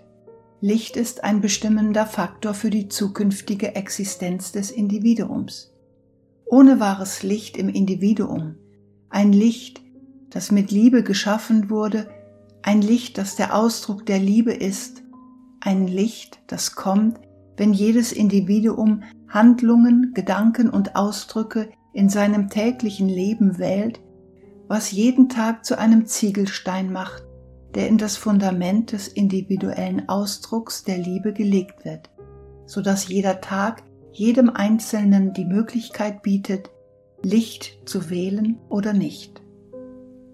Licht 0.62 0.98
ist 0.98 1.24
ein 1.24 1.40
bestimmender 1.40 2.06
Faktor 2.06 2.54
für 2.54 2.70
die 2.70 2.90
zukünftige 2.90 3.76
Existenz 3.76 4.52
des 4.52 4.72
Individuums. 4.72 5.72
Ohne 6.46 6.82
wahres 6.82 7.24
Licht 7.24 7.56
im 7.56 7.70
Individuum, 7.70 8.56
ein 9.10 9.32
Licht, 9.32 9.82
das 10.30 10.52
mit 10.52 10.70
Liebe 10.70 11.02
geschaffen 11.04 11.70
wurde, 11.70 12.10
ein 12.62 12.82
Licht, 12.82 13.18
das 13.18 13.38
der 13.38 13.56
Ausdruck 13.56 14.06
der 14.06 14.20
Liebe 14.20 14.52
ist, 14.52 15.02
ein 15.62 15.88
Licht, 15.88 16.40
das 16.48 16.76
kommt, 16.76 17.20
wenn 17.56 17.72
jedes 17.72 18.12
Individuum 18.12 19.04
Handlungen, 19.30 20.12
Gedanken 20.14 20.70
und 20.70 20.98
Ausdrücke 20.98 21.70
in 21.94 22.10
seinem 22.10 22.50
täglichen 22.50 23.08
Leben 23.08 23.60
wählt, 23.60 24.02
was 24.68 24.92
jeden 24.92 25.30
Tag 25.30 25.64
zu 25.64 25.78
einem 25.78 26.06
Ziegelstein 26.06 26.92
macht, 26.92 27.24
der 27.76 27.88
in 27.88 27.98
das 27.98 28.18
Fundament 28.18 28.92
des 28.92 29.08
individuellen 29.08 30.10
Ausdrucks 30.10 30.84
der 30.84 30.98
Liebe 30.98 31.34
gelegt 31.34 31.86
wird, 31.86 32.10
so 32.66 32.82
dass 32.82 33.08
jeder 33.08 33.42
Tag 33.42 33.84
jedem 34.12 34.50
Einzelnen 34.50 35.34
die 35.34 35.46
Möglichkeit 35.46 36.24
bietet, 36.24 36.70
Licht 37.22 37.80
zu 37.86 38.10
wählen 38.10 38.58
oder 38.70 38.94
nicht. 38.94 39.42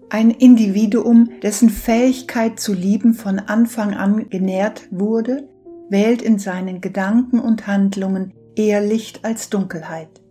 Ein 0.08 0.30
Individuum, 0.30 1.30
dessen 1.42 1.68
Fähigkeit 1.68 2.60
zu 2.60 2.72
lieben 2.72 3.12
von 3.12 3.38
Anfang 3.38 3.94
an 3.94 4.28
genährt 4.28 4.88
wurde, 4.90 5.48
wählt 5.90 6.22
in 6.22 6.38
seinen 6.38 6.80
Gedanken 6.80 7.40
und 7.40 7.66
Handlungen 7.66 8.32
eher 8.54 8.80
Licht 8.80 9.24
als 9.24 9.50
Dunkelheit. 9.50 10.22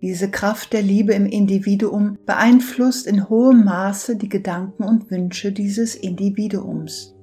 Diese 0.00 0.30
Kraft 0.30 0.72
der 0.72 0.82
Liebe 0.82 1.12
im 1.12 1.26
Individuum 1.26 2.18
beeinflusst 2.24 3.06
in 3.06 3.28
hohem 3.28 3.64
Maße 3.64 4.16
die 4.16 4.28
Gedanken 4.28 4.84
und 4.84 5.10
Wünsche 5.10 5.52
dieses 5.52 5.94
Individuums. 5.94 7.14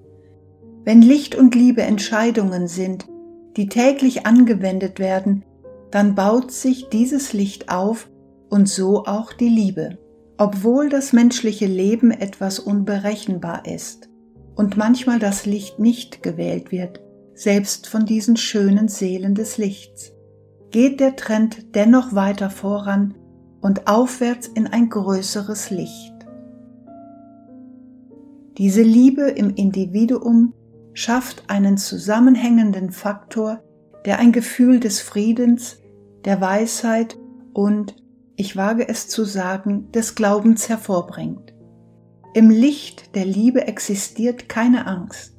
Wenn 0.84 1.02
Licht 1.02 1.36
und 1.36 1.56
Liebe 1.56 1.82
Entscheidungen 1.82 2.68
sind, 2.68 3.08
die 3.56 3.70
täglich 3.70 4.26
angewendet 4.26 5.00
werden, 5.00 5.44
dann 5.92 6.16
baut 6.16 6.52
sich 6.52 6.90
dieses 6.90 7.32
Licht 7.32 7.70
auf 7.70 8.10
und 8.50 8.68
so 8.68 9.06
auch 9.06 9.32
die 9.32 9.50
Liebe 9.50 9.98
obwohl 10.38 10.90
das 10.90 11.14
menschliche 11.14 11.66
Leben 11.66 12.12
etwas 12.12 12.60
unberechenbar 12.60 13.66
ist 13.66 14.10
und 14.56 14.78
manchmal 14.78 15.20
das 15.20 15.46
Licht 15.46 15.80
nicht 15.80 16.24
gewählt 16.24 16.72
wird, 16.72 17.02
selbst 17.34 17.88
von 17.88 18.06
diesen 18.06 18.38
schönen 18.38 18.88
Seelen 18.88 19.36
des 19.36 19.58
Lichts, 19.58 20.14
geht 20.76 21.00
der 21.00 21.16
Trend 21.16 21.74
dennoch 21.74 22.16
weiter 22.16 22.50
voran 22.50 23.14
und 23.62 23.88
aufwärts 23.88 24.46
in 24.46 24.68
ein 24.68 24.90
größeres 24.90 25.70
Licht. 25.70 26.14
Diese 28.58 28.82
Liebe 28.82 29.22
im 29.22 29.52
Individuum 29.52 30.54
schafft 30.94 31.50
einen 31.50 31.78
zusammenhängenden 31.78 32.92
Faktor, 32.92 33.64
der 34.04 34.20
ein 34.20 34.34
Gefühl 34.34 34.82
des 34.82 35.00
Friedens, 35.00 35.80
der 36.26 36.42
Weisheit 36.42 37.18
und 37.54 37.96
ich 38.36 38.58
wage 38.58 38.86
es 38.90 39.08
zu 39.08 39.24
sagen, 39.24 39.94
des 39.94 40.14
Glaubens 40.16 40.68
hervorbringt. 40.68 41.54
Im 42.34 42.50
Licht 42.50 43.16
der 43.16 43.24
Liebe 43.24 43.66
existiert 43.66 44.50
keine 44.50 44.88
Angst. 44.88 45.38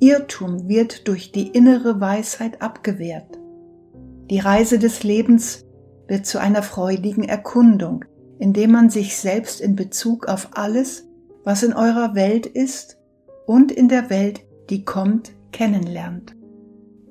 Irrtum 0.00 0.68
wird 0.68 1.06
durch 1.06 1.30
die 1.30 1.46
innere 1.46 2.00
Weisheit 2.00 2.60
abgewehrt. 2.60 3.38
Die 4.30 4.38
Reise 4.38 4.78
des 4.78 5.02
Lebens 5.02 5.64
wird 6.08 6.26
zu 6.26 6.40
einer 6.40 6.62
freudigen 6.62 7.24
Erkundung, 7.24 8.04
indem 8.38 8.72
man 8.72 8.90
sich 8.90 9.16
selbst 9.16 9.60
in 9.60 9.76
Bezug 9.76 10.26
auf 10.26 10.50
alles, 10.52 11.08
was 11.44 11.62
in 11.62 11.72
eurer 11.72 12.14
Welt 12.14 12.46
ist 12.46 12.98
und 13.46 13.72
in 13.72 13.88
der 13.88 14.10
Welt, 14.10 14.42
die 14.70 14.84
kommt, 14.84 15.32
kennenlernt. 15.52 16.34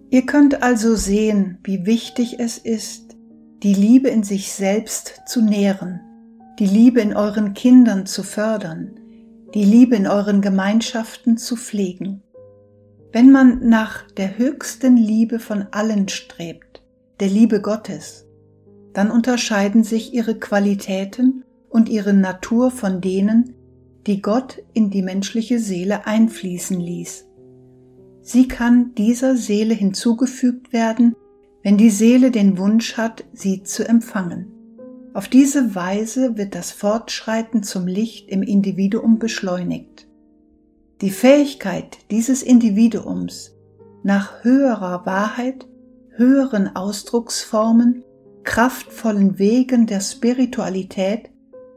Ihr 0.10 0.26
könnt 0.26 0.62
also 0.62 0.96
sehen, 0.96 1.60
wie 1.64 1.86
wichtig 1.86 2.40
es 2.40 2.58
ist, 2.58 3.16
die 3.64 3.74
Liebe 3.74 4.10
in 4.10 4.24
sich 4.24 4.52
selbst 4.52 5.22
zu 5.26 5.42
nähren, 5.42 6.02
die 6.60 6.66
Liebe 6.66 7.00
in 7.00 7.16
euren 7.16 7.54
Kindern 7.54 8.06
zu 8.06 8.24
fördern, 8.24 9.00
die 9.54 9.64
Liebe 9.64 9.96
in 9.96 10.08
euren 10.08 10.42
Gemeinschaften 10.42 11.38
zu 11.38 11.56
pflegen. 11.56 12.24
Wenn 13.14 13.32
man 13.32 13.68
nach 13.68 14.10
der 14.12 14.38
höchsten 14.38 14.98
Liebe 14.98 15.40
von 15.40 15.68
allen 15.72 16.08
strebt, 16.08 16.81
der 17.22 17.30
Liebe 17.30 17.62
Gottes, 17.62 18.26
dann 18.94 19.12
unterscheiden 19.12 19.84
sich 19.84 20.12
ihre 20.12 20.40
Qualitäten 20.40 21.46
und 21.70 21.88
ihre 21.88 22.14
Natur 22.14 22.72
von 22.72 23.00
denen, 23.00 23.54
die 24.08 24.24
Gott 24.24 24.64
in 24.74 24.90
die 24.90 25.04
menschliche 25.04 25.60
Seele 25.60 26.08
einfließen 26.08 26.80
ließ. 26.80 27.28
Sie 28.24 28.48
kann 28.48 28.96
dieser 28.96 29.38
Seele 29.38 29.76
hinzugefügt 29.76 30.74
werden, 30.74 31.16
wenn 31.62 31.78
die 31.78 31.92
Seele 31.92 32.32
den 32.32 32.58
Wunsch 32.58 32.98
hat, 32.98 33.24
sie 33.34 33.62
zu 33.62 33.88
empfangen. 33.88 34.48
Auf 35.14 35.28
diese 35.28 35.76
Weise 35.76 36.38
wird 36.38 36.56
das 36.56 36.72
Fortschreiten 36.72 37.62
zum 37.62 37.86
Licht 37.86 38.30
im 38.30 38.42
Individuum 38.42 39.20
beschleunigt. 39.20 40.08
Die 41.02 41.12
Fähigkeit 41.12 42.00
dieses 42.10 42.42
Individuums, 42.42 43.56
nach 44.02 44.44
höherer 44.44 45.06
Wahrheit, 45.06 45.68
höheren 46.22 46.76
Ausdrucksformen, 46.76 48.04
kraftvollen 48.44 49.40
Wegen 49.40 49.88
der 49.88 50.02
Spiritualität 50.02 51.32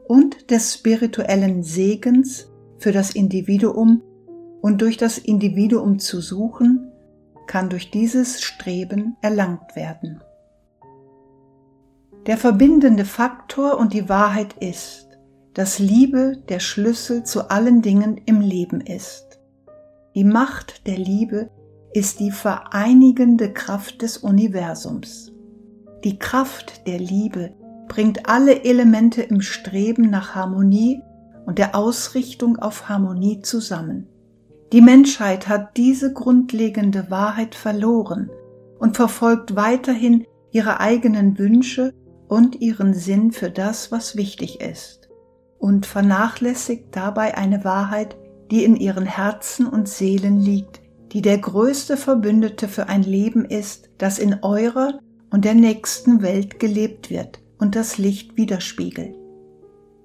und 0.07 0.51
des 0.51 0.75
spirituellen 0.75 1.63
Segens 1.63 2.51
für 2.77 2.91
das 2.91 3.15
Individuum 3.15 4.03
und 4.61 4.83
durch 4.83 4.97
das 4.97 5.17
Individuum 5.17 5.97
zu 5.97 6.21
suchen, 6.21 6.91
kann 7.47 7.69
durch 7.69 7.89
dieses 7.89 8.43
Streben 8.43 9.17
erlangt 9.21 9.75
werden. 9.75 10.21
Der 12.27 12.37
verbindende 12.37 13.05
Faktor 13.05 13.79
und 13.79 13.93
die 13.93 14.09
Wahrheit 14.09 14.53
ist, 14.59 15.07
dass 15.55 15.79
Liebe 15.79 16.37
der 16.49 16.59
Schlüssel 16.59 17.23
zu 17.23 17.49
allen 17.49 17.81
Dingen 17.81 18.21
im 18.25 18.41
Leben 18.41 18.81
ist. 18.81 19.39
Die 20.13 20.23
Macht 20.23 20.85
der 20.85 20.97
Liebe 20.97 21.49
ist 21.95 22.19
die 22.19 22.31
vereinigende 22.31 23.53
Kraft 23.53 24.01
des 24.01 24.17
Universums. 24.17 25.31
Die 26.03 26.19
Kraft 26.19 26.85
der 26.87 26.99
Liebe 26.99 27.53
bringt 27.87 28.27
alle 28.27 28.65
Elemente 28.65 29.21
im 29.21 29.39
Streben 29.39 30.09
nach 30.09 30.35
Harmonie 30.35 31.01
und 31.45 31.57
der 31.57 31.73
Ausrichtung 31.73 32.57
auf 32.57 32.89
Harmonie 32.89 33.41
zusammen. 33.43 34.09
Die 34.73 34.81
Menschheit 34.81 35.47
hat 35.47 35.77
diese 35.77 36.11
grundlegende 36.11 37.09
Wahrheit 37.09 37.55
verloren 37.55 38.29
und 38.77 38.97
verfolgt 38.97 39.55
weiterhin 39.55 40.25
ihre 40.51 40.81
eigenen 40.81 41.37
Wünsche 41.39 41.93
und 42.27 42.59
ihren 42.59 42.93
Sinn 42.93 43.31
für 43.31 43.49
das, 43.49 43.89
was 43.93 44.17
wichtig 44.17 44.59
ist, 44.59 45.07
und 45.59 45.85
vernachlässigt 45.85 46.87
dabei 46.91 47.37
eine 47.37 47.63
Wahrheit, 47.63 48.17
die 48.51 48.65
in 48.65 48.75
ihren 48.75 49.05
Herzen 49.05 49.65
und 49.65 49.87
Seelen 49.87 50.41
liegt, 50.41 50.81
die 51.15 51.21
der 51.21 51.37
größte 51.37 51.95
Verbündete 51.95 52.67
für 52.67 52.89
ein 52.89 53.01
Leben 53.01 53.45
ist, 53.45 53.89
das 53.97 54.19
in 54.19 54.39
eurer 54.41 54.99
und 55.29 55.45
der 55.45 55.53
nächsten 55.53 56.21
Welt 56.21 56.59
gelebt 56.59 57.09
wird 57.09 57.39
und 57.57 57.77
das 57.77 57.97
Licht 57.97 58.35
widerspiegelt. 58.35 59.15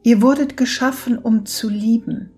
Ihr 0.05 0.23
wurdet 0.23 0.57
geschaffen, 0.57 1.19
um 1.19 1.47
zu 1.47 1.69
lieben. 1.69 2.31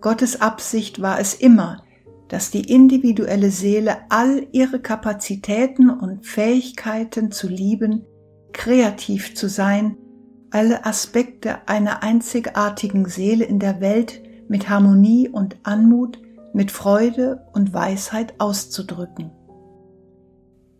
Gottes 0.00 0.40
Absicht 0.40 1.02
war 1.02 1.18
es 1.18 1.34
immer, 1.34 1.82
dass 2.28 2.52
die 2.52 2.72
individuelle 2.72 3.50
Seele 3.50 3.96
all 4.08 4.46
ihre 4.52 4.78
Kapazitäten 4.78 5.90
und 5.90 6.24
Fähigkeiten 6.24 7.32
zu 7.32 7.48
lieben, 7.48 8.04
kreativ 8.52 9.34
zu 9.34 9.48
sein, 9.48 9.96
alle 10.52 10.86
Aspekte 10.86 11.66
einer 11.66 12.04
einzigartigen 12.04 13.06
Seele 13.06 13.44
in 13.44 13.58
der 13.58 13.80
Welt 13.80 14.22
mit 14.46 14.68
Harmonie 14.68 15.28
und 15.28 15.56
Anmut 15.64 16.20
mit 16.54 16.70
Freude 16.70 17.46
und 17.52 17.72
Weisheit 17.72 18.34
auszudrücken. 18.38 19.30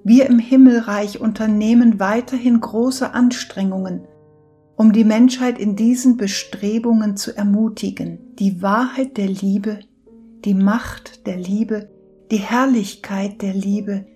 Wir 0.05 0.27
im 0.27 0.39
Himmelreich 0.39 1.21
unternehmen 1.21 2.01
weiterhin 2.01 2.61
große 2.61 3.13
Anstrengungen, 3.13 4.07
um 4.77 4.93
die 4.93 5.05
Menschheit 5.05 5.59
in 5.59 5.77
diesen 5.77 6.17
Bestrebungen 6.17 7.17
zu 7.17 7.37
ermutigen, 7.37 8.35
die 8.37 8.63
Wahrheit 8.63 9.17
der 9.17 9.29
Liebe, 9.29 9.81
die 10.45 10.55
Macht 10.55 11.27
der 11.27 11.37
Liebe, 11.37 11.89
die 12.31 12.39
Herrlichkeit 12.39 13.43
der 13.43 13.55
Liebe, 13.55 14.07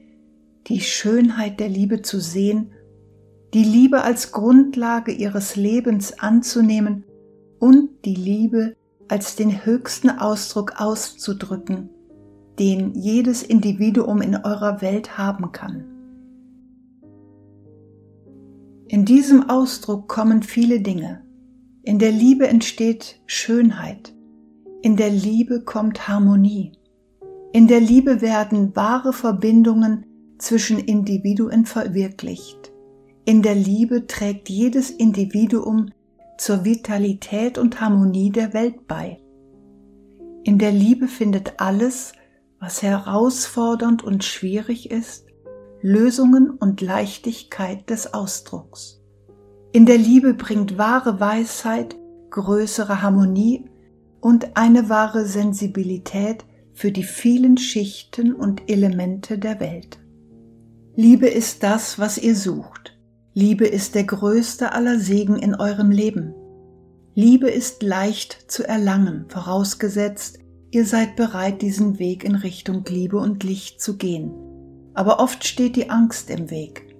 die 0.66 0.80
Schönheit 0.80 1.60
der 1.60 1.68
Liebe 1.68 2.02
zu 2.02 2.18
sehen, 2.18 2.72
die 3.54 3.62
Liebe 3.62 4.02
als 4.02 4.32
Grundlage 4.32 5.12
ihres 5.12 5.54
Lebens 5.54 6.18
anzunehmen 6.18 7.04
und 7.60 8.04
die 8.04 8.14
Liebe 8.14 8.74
als 9.08 9.36
den 9.36 9.64
höchsten 9.64 10.10
Ausdruck 10.10 10.80
auszudrücken, 10.80 11.90
den 12.58 12.94
jedes 12.94 13.42
Individuum 13.42 14.22
in 14.22 14.34
eurer 14.36 14.80
Welt 14.82 15.18
haben 15.18 15.52
kann. 15.52 15.84
In 18.88 19.04
diesem 19.04 19.50
Ausdruck 19.50 20.08
kommen 20.08 20.42
viele 20.42 20.80
Dinge. 20.80 21.22
In 21.82 21.98
der 21.98 22.12
Liebe 22.12 22.46
entsteht 22.46 23.20
Schönheit. 23.26 24.14
In 24.82 24.96
der 24.96 25.10
Liebe 25.10 25.62
kommt 25.62 26.08
Harmonie. 26.08 26.72
In 27.52 27.66
der 27.66 27.80
Liebe 27.80 28.20
werden 28.20 28.76
wahre 28.76 29.12
Verbindungen 29.12 30.06
zwischen 30.38 30.78
Individuen 30.78 31.66
verwirklicht. 31.66 32.72
In 33.24 33.42
der 33.42 33.56
Liebe 33.56 34.06
trägt 34.06 34.48
jedes 34.48 34.90
Individuum 34.90 35.90
zur 36.38 36.64
Vitalität 36.64 37.58
und 37.58 37.80
Harmonie 37.80 38.30
der 38.30 38.52
Welt 38.52 38.86
bei. 38.86 39.18
In 40.44 40.58
der 40.58 40.72
Liebe 40.72 41.08
findet 41.08 41.54
alles, 41.58 42.12
was 42.60 42.82
herausfordernd 42.82 44.04
und 44.04 44.24
schwierig 44.24 44.90
ist, 44.90 45.26
Lösungen 45.82 46.50
und 46.50 46.80
Leichtigkeit 46.80 47.90
des 47.90 48.14
Ausdrucks. 48.14 49.02
In 49.72 49.86
der 49.86 49.98
Liebe 49.98 50.34
bringt 50.34 50.78
wahre 50.78 51.20
Weisheit, 51.20 51.96
größere 52.30 53.02
Harmonie 53.02 53.68
und 54.20 54.56
eine 54.56 54.88
wahre 54.88 55.26
Sensibilität 55.26 56.44
für 56.72 56.92
die 56.92 57.04
vielen 57.04 57.56
Schichten 57.56 58.34
und 58.34 58.70
Elemente 58.70 59.38
der 59.38 59.60
Welt. 59.60 59.98
Liebe 60.94 61.26
ist 61.26 61.62
das, 61.62 61.98
was 61.98 62.18
ihr 62.18 62.36
sucht. 62.36 62.85
Liebe 63.38 63.66
ist 63.66 63.94
der 63.94 64.04
größte 64.04 64.72
aller 64.72 64.98
Segen 64.98 65.36
in 65.36 65.54
eurem 65.54 65.90
Leben. 65.90 66.32
Liebe 67.14 67.50
ist 67.50 67.82
leicht 67.82 68.50
zu 68.50 68.66
erlangen, 68.66 69.26
vorausgesetzt, 69.28 70.38
ihr 70.70 70.86
seid 70.86 71.16
bereit, 71.16 71.60
diesen 71.60 71.98
Weg 71.98 72.24
in 72.24 72.34
Richtung 72.34 72.82
Liebe 72.88 73.18
und 73.18 73.44
Licht 73.44 73.82
zu 73.82 73.98
gehen. 73.98 74.32
Aber 74.94 75.20
oft 75.20 75.44
steht 75.44 75.76
die 75.76 75.90
Angst 75.90 76.30
im 76.30 76.48
Weg. 76.48 76.96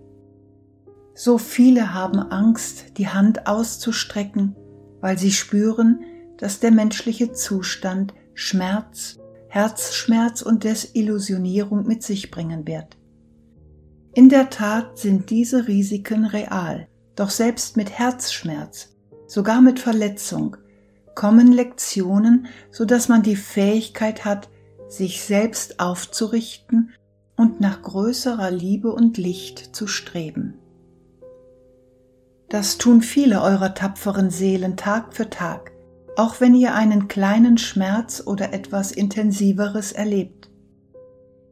So 1.15 1.39
viele 1.39 1.95
haben 1.95 2.19
Angst, 2.19 2.99
die 2.99 3.09
Hand 3.09 3.47
auszustrecken, 3.47 4.55
weil 5.01 5.17
sie 5.19 5.33
spüren, 5.33 6.01
dass 6.37 6.61
der 6.61 6.71
menschliche 6.71 7.33
Zustand 7.33 8.13
Schmerz, 8.35 9.17
Herzschmerz 9.49 10.43
und 10.43 10.65
Desillusionierung 10.65 11.87
mit 11.87 12.03
sich 12.03 12.31
bringen 12.31 12.67
wird. 12.67 12.99
In 14.17 14.31
der 14.31 14.49
Tat 14.49 14.97
sind 14.97 15.29
diese 15.29 15.69
Risiken 15.69 16.25
real, 16.25 16.89
doch 17.17 17.29
selbst 17.29 17.77
mit 17.77 17.91
Herzschmerz, 17.91 18.97
sogar 19.27 19.61
mit 19.61 19.79
Verletzung, 19.79 20.57
kommen 21.15 21.53
Lektionen, 21.53 22.47
so 22.71 22.87
dass 22.87 23.11
man 23.11 23.23
die 23.23 23.37
Fähigkeit 23.37 24.25
hat, 24.25 24.49
sich 24.89 25.23
selbst 25.23 25.81
aufzurichten 25.81 26.95
und 27.37 27.61
nach 27.61 27.83
größerer 27.83 28.51
Liebe 28.51 28.91
und 28.91 29.19
Licht 29.19 29.77
zu 29.77 29.87
streben. 29.87 30.55
Das 32.49 32.79
tun 32.79 33.03
viele 33.03 33.43
eurer 33.43 33.75
tapferen 33.75 34.31
Seelen 34.31 34.79
Tag 34.79 35.15
für 35.15 35.29
Tag, 35.29 35.73
auch 36.17 36.41
wenn 36.41 36.55
ihr 36.55 36.75
einen 36.75 37.09
kleinen 37.09 37.59
Schmerz 37.59 38.23
oder 38.25 38.55
etwas 38.55 38.93
Intensiveres 38.93 39.93
erlebt. 39.93 40.49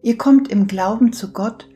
Ihr 0.00 0.16
kommt 0.16 0.48
im 0.48 0.66
Glauben 0.66 1.12
zu 1.12 1.30
Gott 1.34 1.68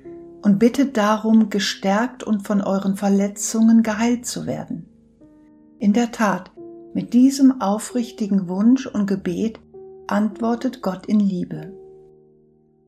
und 0.42 0.58
bittet 0.58 0.96
darum, 0.96 1.50
gestärkt 1.50 2.22
und 2.22 2.46
von 2.46 2.60
euren 2.60 2.96
Verletzungen 2.96 3.82
geheilt 3.82 4.26
zu 4.26 4.46
werden. 4.46 4.86
In 5.78 5.92
der 5.92 6.12
Tat, 6.12 6.50
mit 6.94 7.12
diesem 7.12 7.60
aufrichtigen 7.60 8.48
Wunsch 8.48 8.86
und 8.86 9.06
Gebet 9.06 9.60
antwortet 10.06 10.82
Gott 10.82 11.06
in 11.06 11.20
Liebe. 11.20 11.72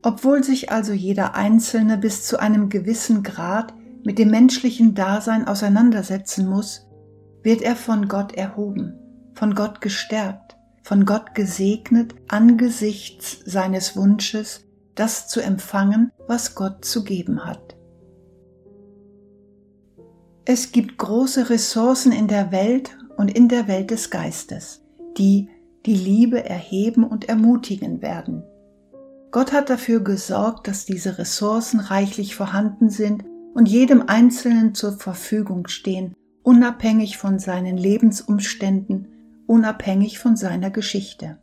Obwohl 0.01 0.43
sich 0.43 0.71
also 0.71 0.93
jeder 0.93 1.35
Einzelne 1.35 1.97
bis 1.97 2.23
zu 2.23 2.39
einem 2.39 2.69
gewissen 2.69 3.23
Grad 3.23 3.73
mit 4.03 4.17
dem 4.17 4.31
menschlichen 4.31 4.95
Dasein 4.95 5.47
auseinandersetzen 5.47 6.49
muss, 6.49 6.87
wird 7.43 7.61
er 7.61 7.75
von 7.75 8.07
Gott 8.07 8.33
erhoben, 8.33 8.95
von 9.33 9.53
Gott 9.53 9.79
gestärkt, 9.79 10.57
von 10.83 11.05
Gott 11.05 11.35
gesegnet 11.35 12.15
angesichts 12.27 13.39
seines 13.45 13.95
Wunsches, 13.95 14.65
das 14.95 15.27
zu 15.27 15.41
empfangen, 15.41 16.11
was 16.27 16.55
Gott 16.55 16.83
zu 16.85 17.03
geben 17.03 17.45
hat. 17.45 17.75
Es 20.45 20.71
gibt 20.71 20.97
große 20.97 21.49
Ressourcen 21.49 22.11
in 22.11 22.27
der 22.27 22.51
Welt 22.51 22.97
und 23.17 23.29
in 23.29 23.47
der 23.47 23.67
Welt 23.67 23.91
des 23.91 24.09
Geistes, 24.09 24.83
die 25.17 25.49
die 25.85 25.95
Liebe 25.95 26.43
erheben 26.43 27.03
und 27.03 27.29
ermutigen 27.29 28.01
werden. 28.01 28.43
Gott 29.31 29.53
hat 29.53 29.69
dafür 29.69 30.01
gesorgt, 30.01 30.67
dass 30.67 30.85
diese 30.85 31.17
Ressourcen 31.17 31.79
reichlich 31.79 32.35
vorhanden 32.35 32.89
sind 32.89 33.23
und 33.53 33.69
jedem 33.69 34.03
Einzelnen 34.07 34.75
zur 34.75 34.93
Verfügung 34.93 35.67
stehen, 35.67 36.13
unabhängig 36.43 37.17
von 37.17 37.39
seinen 37.39 37.77
Lebensumständen, 37.77 39.07
unabhängig 39.47 40.19
von 40.19 40.35
seiner 40.35 40.69
Geschichte. 40.69 41.39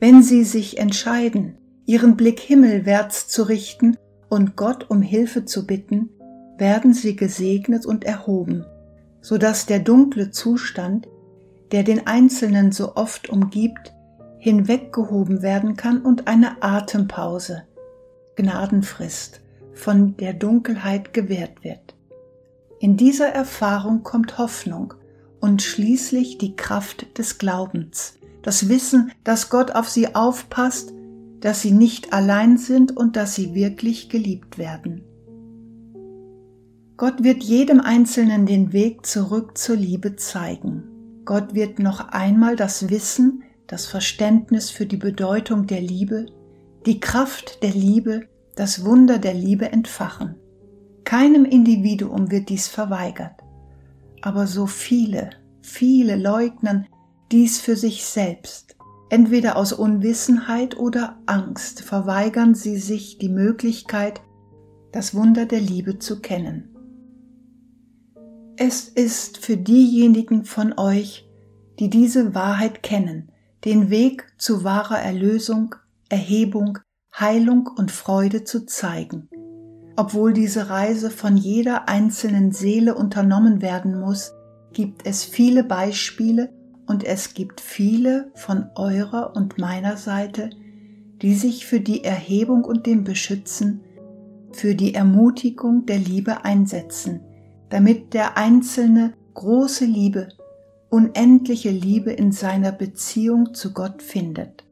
Wenn 0.00 0.22
Sie 0.22 0.44
sich 0.44 0.78
entscheiden, 0.78 1.58
ihren 1.86 2.16
Blick 2.16 2.40
himmelwärts 2.40 3.28
zu 3.28 3.42
richten 3.42 3.96
und 4.28 4.56
Gott 4.56 4.90
um 4.90 5.02
Hilfe 5.02 5.44
zu 5.44 5.66
bitten, 5.66 6.10
werden 6.58 6.94
sie 6.94 7.16
gesegnet 7.16 7.84
und 7.84 8.04
erhoben, 8.04 8.64
so 9.20 9.38
dass 9.38 9.66
der 9.66 9.80
dunkle 9.80 10.30
Zustand, 10.30 11.08
der 11.72 11.82
den 11.82 12.06
Einzelnen 12.06 12.72
so 12.72 12.96
oft 12.96 13.28
umgibt, 13.28 13.92
hinweggehoben 14.38 15.42
werden 15.42 15.76
kann 15.76 16.02
und 16.02 16.26
eine 16.28 16.62
Atempause, 16.62 17.64
Gnadenfrist, 18.36 19.40
von 19.72 20.16
der 20.16 20.34
Dunkelheit 20.34 21.12
gewährt 21.12 21.64
wird. 21.64 21.94
In 22.78 22.96
dieser 22.96 23.28
Erfahrung 23.28 24.02
kommt 24.02 24.38
Hoffnung 24.38 24.94
und 25.40 25.62
schließlich 25.62 26.38
die 26.38 26.56
Kraft 26.56 27.18
des 27.18 27.38
Glaubens, 27.38 28.18
das 28.42 28.68
Wissen, 28.68 29.10
dass 29.24 29.48
Gott 29.48 29.72
auf 29.72 29.88
sie 29.88 30.14
aufpasst 30.14 30.93
dass 31.44 31.60
sie 31.60 31.72
nicht 31.72 32.14
allein 32.14 32.56
sind 32.56 32.96
und 32.96 33.16
dass 33.16 33.34
sie 33.34 33.54
wirklich 33.54 34.08
geliebt 34.08 34.56
werden. 34.56 35.04
Gott 36.96 37.22
wird 37.22 37.44
jedem 37.44 37.82
Einzelnen 37.82 38.46
den 38.46 38.72
Weg 38.72 39.04
zurück 39.04 39.58
zur 39.58 39.76
Liebe 39.76 40.16
zeigen. 40.16 40.84
Gott 41.26 41.54
wird 41.54 41.80
noch 41.80 42.08
einmal 42.08 42.56
das 42.56 42.88
Wissen, 42.88 43.42
das 43.66 43.84
Verständnis 43.84 44.70
für 44.70 44.86
die 44.86 44.96
Bedeutung 44.96 45.66
der 45.66 45.82
Liebe, 45.82 46.24
die 46.86 46.98
Kraft 46.98 47.62
der 47.62 47.72
Liebe, 47.72 48.22
das 48.56 48.82
Wunder 48.86 49.18
der 49.18 49.34
Liebe 49.34 49.70
entfachen. 49.70 50.36
Keinem 51.04 51.44
Individuum 51.44 52.30
wird 52.30 52.48
dies 52.48 52.68
verweigert, 52.68 53.44
aber 54.22 54.46
so 54.46 54.66
viele, 54.66 55.28
viele 55.60 56.16
leugnen 56.16 56.86
dies 57.30 57.60
für 57.60 57.76
sich 57.76 58.06
selbst. 58.06 58.73
Entweder 59.10 59.56
aus 59.56 59.72
Unwissenheit 59.72 60.76
oder 60.76 61.18
Angst 61.26 61.82
verweigern 61.82 62.54
sie 62.54 62.78
sich 62.78 63.18
die 63.18 63.28
Möglichkeit, 63.28 64.22
das 64.92 65.14
Wunder 65.14 65.46
der 65.46 65.60
Liebe 65.60 65.98
zu 65.98 66.20
kennen. 66.20 66.70
Es 68.56 68.88
ist 68.88 69.38
für 69.38 69.56
diejenigen 69.56 70.44
von 70.44 70.78
euch, 70.78 71.28
die 71.80 71.90
diese 71.90 72.34
Wahrheit 72.34 72.82
kennen, 72.82 73.30
den 73.64 73.90
Weg 73.90 74.26
zu 74.38 74.62
wahrer 74.62 74.98
Erlösung, 74.98 75.74
Erhebung, 76.08 76.78
Heilung 77.18 77.66
und 77.66 77.90
Freude 77.90 78.44
zu 78.44 78.66
zeigen. 78.66 79.28
Obwohl 79.96 80.32
diese 80.32 80.70
Reise 80.70 81.10
von 81.10 81.36
jeder 81.36 81.88
einzelnen 81.88 82.52
Seele 82.52 82.94
unternommen 82.94 83.62
werden 83.62 83.98
muss, 83.98 84.32
gibt 84.72 85.06
es 85.06 85.24
viele 85.24 85.64
Beispiele 85.64 86.52
und 86.86 87.04
es 87.04 87.34
gibt 87.34 87.60
viele 87.60 88.30
von 88.34 88.66
eurer 88.74 89.34
und 89.34 89.58
meiner 89.58 89.96
Seite, 89.96 90.50
die 91.22 91.34
sich 91.34 91.66
für 91.66 91.80
die 91.80 92.04
Erhebung 92.04 92.64
und 92.64 92.86
den 92.86 93.04
Beschützen, 93.04 93.80
für 94.52 94.74
die 94.74 94.94
Ermutigung 94.94 95.86
der 95.86 95.98
Liebe 95.98 96.44
einsetzen, 96.44 97.20
damit 97.70 98.14
der 98.14 98.36
Einzelne 98.36 99.14
große 99.34 99.84
Liebe, 99.84 100.28
unendliche 100.90 101.70
Liebe 101.70 102.12
in 102.12 102.30
seiner 102.30 102.70
Beziehung 102.70 103.54
zu 103.54 103.72
Gott 103.72 104.02
findet. 104.02 104.64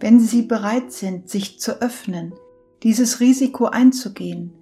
Wenn 0.00 0.20
Sie 0.20 0.42
bereit 0.42 0.92
sind, 0.92 1.30
sich 1.30 1.60
zu 1.60 1.80
öffnen, 1.80 2.34
dieses 2.82 3.20
Risiko 3.20 3.66
einzugehen, 3.66 4.52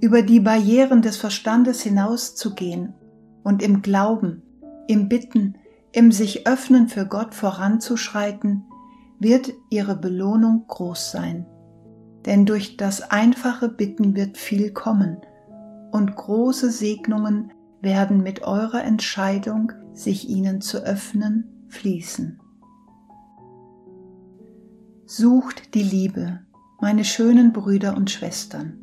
über 0.00 0.22
die 0.22 0.40
Barrieren 0.40 1.00
des 1.00 1.16
Verstandes 1.16 1.82
hinauszugehen 1.82 2.92
und 3.42 3.62
im 3.62 3.80
Glauben, 3.80 4.42
im 4.88 5.08
Bitten, 5.08 5.54
im 5.92 6.12
sich 6.12 6.46
öffnen 6.46 6.88
für 6.88 7.06
Gott 7.06 7.34
voranzuschreiten, 7.34 8.64
wird 9.18 9.52
Ihre 9.70 9.96
Belohnung 9.96 10.64
groß 10.66 11.10
sein. 11.12 11.46
Denn 12.26 12.46
durch 12.46 12.76
das 12.76 13.02
einfache 13.10 13.68
Bitten 13.68 14.16
wird 14.16 14.38
viel 14.38 14.72
kommen 14.72 15.18
und 15.90 16.16
große 16.16 16.70
Segnungen 16.70 17.52
werden 17.80 18.22
mit 18.22 18.42
eurer 18.42 18.82
Entscheidung, 18.82 19.72
sich 19.92 20.28
ihnen 20.28 20.60
zu 20.60 20.78
öffnen, 20.78 21.66
fließen. 21.68 22.40
Sucht 25.04 25.74
die 25.74 25.82
Liebe, 25.82 26.40
meine 26.80 27.04
schönen 27.04 27.52
Brüder 27.52 27.96
und 27.96 28.10
Schwestern. 28.10 28.78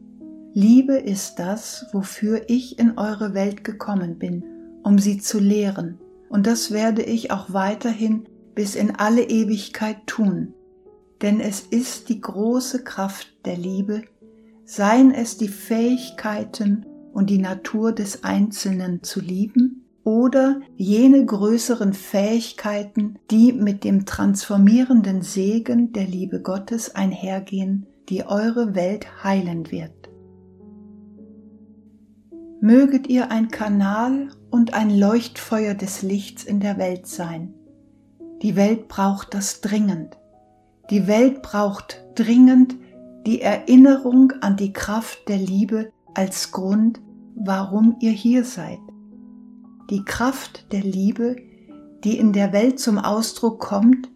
Liebe 0.53 0.95
ist 0.95 1.35
das, 1.39 1.87
wofür 1.93 2.43
ich 2.47 2.77
in 2.77 2.97
eure 2.97 3.33
Welt 3.33 3.63
gekommen 3.63 4.19
bin, 4.19 4.43
um 4.83 4.99
sie 4.99 5.17
zu 5.17 5.39
lehren, 5.39 5.97
und 6.29 6.47
das 6.47 6.71
werde 6.71 7.03
ich 7.03 7.31
auch 7.31 7.51
weiterhin 7.51 8.29
bis 8.55 8.75
in 8.75 8.95
alle 8.95 9.23
Ewigkeit 9.23 10.05
tun, 10.05 10.53
denn 11.21 11.39
es 11.39 11.61
ist 11.61 12.09
die 12.09 12.21
große 12.21 12.83
Kraft 12.83 13.33
der 13.45 13.57
Liebe, 13.57 14.03
seien 14.65 15.11
es 15.11 15.37
die 15.37 15.47
Fähigkeiten 15.47 16.85
und 17.11 17.29
die 17.29 17.39
Natur 17.39 17.91
des 17.91 18.23
Einzelnen 18.23 19.01
zu 19.03 19.19
lieben 19.19 19.85
oder 20.03 20.61
jene 20.75 21.25
größeren 21.25 21.93
Fähigkeiten, 21.93 23.19
die 23.31 23.51
mit 23.51 23.83
dem 23.83 24.05
transformierenden 24.05 25.21
Segen 25.21 25.91
der 25.91 26.05
Liebe 26.05 26.41
Gottes 26.41 26.95
einhergehen, 26.95 27.87
die 28.09 28.25
eure 28.25 28.75
Welt 28.75 29.23
heilen 29.23 29.71
wird. 29.71 30.09
Möget 32.61 33.07
ihr 33.07 33.31
ein 33.31 33.49
Kanal 33.49 34.29
und 34.51 34.73
ein 34.73 34.89
Leuchtfeuer 34.89 35.73
des 35.73 36.01
Lichts 36.01 36.43
in 36.43 36.59
der 36.59 36.77
Welt 36.77 37.07
sein. 37.07 37.53
Die 38.41 38.55
Welt 38.55 38.87
braucht 38.87 39.33
das 39.33 39.61
dringend. 39.61 40.17
Die 40.89 41.07
Welt 41.07 41.41
braucht 41.41 42.03
dringend 42.15 42.75
die 43.25 43.41
Erinnerung 43.41 44.33
an 44.41 44.55
die 44.55 44.73
Kraft 44.73 45.27
der 45.27 45.37
Liebe 45.37 45.91
als 46.13 46.51
Grund, 46.51 47.01
warum 47.35 47.97
ihr 47.99 48.11
hier 48.11 48.43
seid. 48.43 48.79
Die 49.89 50.03
Kraft 50.05 50.71
der 50.71 50.81
Liebe, 50.81 51.35
die 52.03 52.17
in 52.17 52.33
der 52.33 52.53
Welt 52.53 52.79
zum 52.79 52.97
Ausdruck 52.97 53.59
kommt, 53.59 54.09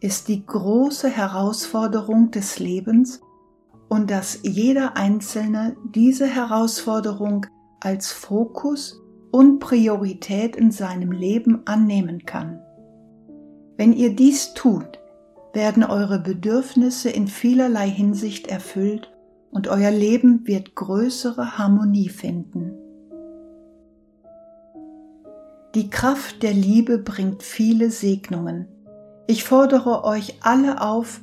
ist 0.00 0.28
die 0.28 0.44
große 0.44 1.08
Herausforderung 1.08 2.30
des 2.30 2.58
Lebens 2.58 3.20
und 3.88 4.10
dass 4.10 4.40
jeder 4.42 4.96
Einzelne 4.96 5.76
diese 5.94 6.26
Herausforderung 6.26 7.46
als 7.80 8.12
Fokus 8.12 9.00
und 9.30 9.58
Priorität 9.58 10.56
in 10.56 10.70
seinem 10.70 11.12
Leben 11.12 11.62
annehmen 11.66 12.24
kann. 12.24 12.60
Wenn 13.76 13.92
ihr 13.92 14.14
dies 14.14 14.54
tut, 14.54 14.98
werden 15.52 15.84
eure 15.84 16.18
Bedürfnisse 16.18 17.10
in 17.10 17.26
vielerlei 17.26 17.88
Hinsicht 17.88 18.48
erfüllt 18.48 19.10
und 19.50 19.68
euer 19.68 19.90
Leben 19.90 20.46
wird 20.46 20.74
größere 20.74 21.58
Harmonie 21.58 22.08
finden. 22.08 22.72
Die 25.74 25.90
Kraft 25.90 26.42
der 26.42 26.54
Liebe 26.54 26.98
bringt 26.98 27.42
viele 27.42 27.90
Segnungen. 27.90 28.66
Ich 29.26 29.44
fordere 29.44 30.04
euch 30.04 30.38
alle 30.40 30.80
auf, 30.80 31.20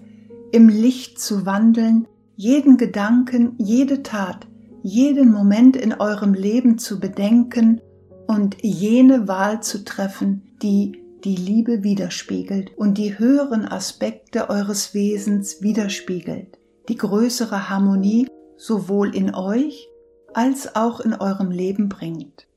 im 0.52 0.70
Licht 0.70 1.20
zu 1.20 1.46
wandeln, 1.46 2.08
jeden 2.36 2.78
Gedanken, 2.78 3.56
jede 3.58 4.04
Tat, 4.04 4.48
jeden 4.84 5.32
Moment 5.32 5.76
in 5.76 5.94
eurem 5.94 6.34
Leben 6.34 6.78
zu 6.78 7.00
bedenken 7.00 7.82
und 8.28 8.58
jene 8.62 9.28
Wahl 9.28 9.62
zu 9.62 9.84
treffen, 9.84 10.42
die 10.62 11.02
die 11.24 11.36
Liebe 11.36 11.84
widerspiegelt 11.84 12.78
und 12.78 12.98
die 12.98 13.18
höheren 13.18 13.66
Aspekte 13.66 14.50
eures 14.50 14.94
Wesens 14.94 15.62
widerspiegelt 15.62 16.60
die 16.90 16.98
größere 16.98 17.70
Harmonie 17.70 18.28
sowohl 18.58 19.16
in 19.16 19.34
euch 19.34 19.88
als 20.34 20.76
auch 20.76 21.00
in 21.00 21.14
eurem 21.14 21.52
Leben 21.52 21.90
bringt. 21.90 22.48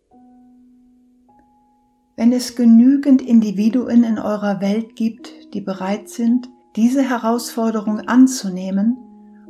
Wenn 2.16 2.32
es 2.32 2.56
genügend 2.56 3.22
Individuen 3.22 4.02
in 4.02 4.18
eurer 4.18 4.60
Welt 4.60 4.96
gibt, 4.96 5.54
die 5.54 5.60
bereit 5.60 6.08
sind, 6.08 6.48
diese 6.74 7.02
Herausforderung 7.02 8.00
anzunehmen 8.00 8.96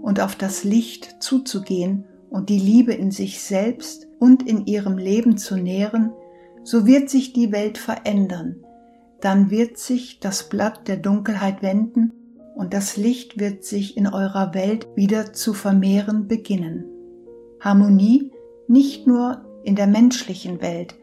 und 0.01 0.21
auf 0.21 0.37
das 0.37 0.65
Licht 0.65 1.23
zuzugehen 1.23 2.05
und 2.31 2.49
die 2.49 2.59
Liebe 2.59 2.93
in 2.93 3.11
sich 3.11 3.41
selbst 3.41 4.07
und 4.19 4.47
in 4.47 4.67
ihrem 4.67 4.99
Leben 4.99 5.37
zu 5.37 5.57
nähren, 5.57 6.13
so 6.65 6.87
wird 6.87 7.09
sich 7.09 7.33
die 7.33 7.53
Welt 7.53 7.79
verändern, 7.79 8.57
dann 9.21 9.51
wird 9.51 9.79
sich 9.79 10.21
das 10.21 10.49
Blatt 10.49 10.89
der 10.89 10.97
Dunkelheit 10.97 11.63
wenden 11.63 12.13
und 12.55 12.75
das 12.75 12.97
Licht 12.97 13.39
wird 13.39 13.65
sich 13.65 13.97
in 13.97 14.07
eurer 14.07 14.55
Welt 14.55 14.89
wieder 14.95 15.33
zu 15.33 15.55
vermehren 15.55 16.29
beginnen. 16.29 16.85
Harmonie 17.61 18.33
nicht 18.69 19.07
nur 19.07 19.45
in 19.65 19.77
der 19.77 19.87
menschlichen 19.87 20.61
Welt, 20.61 20.95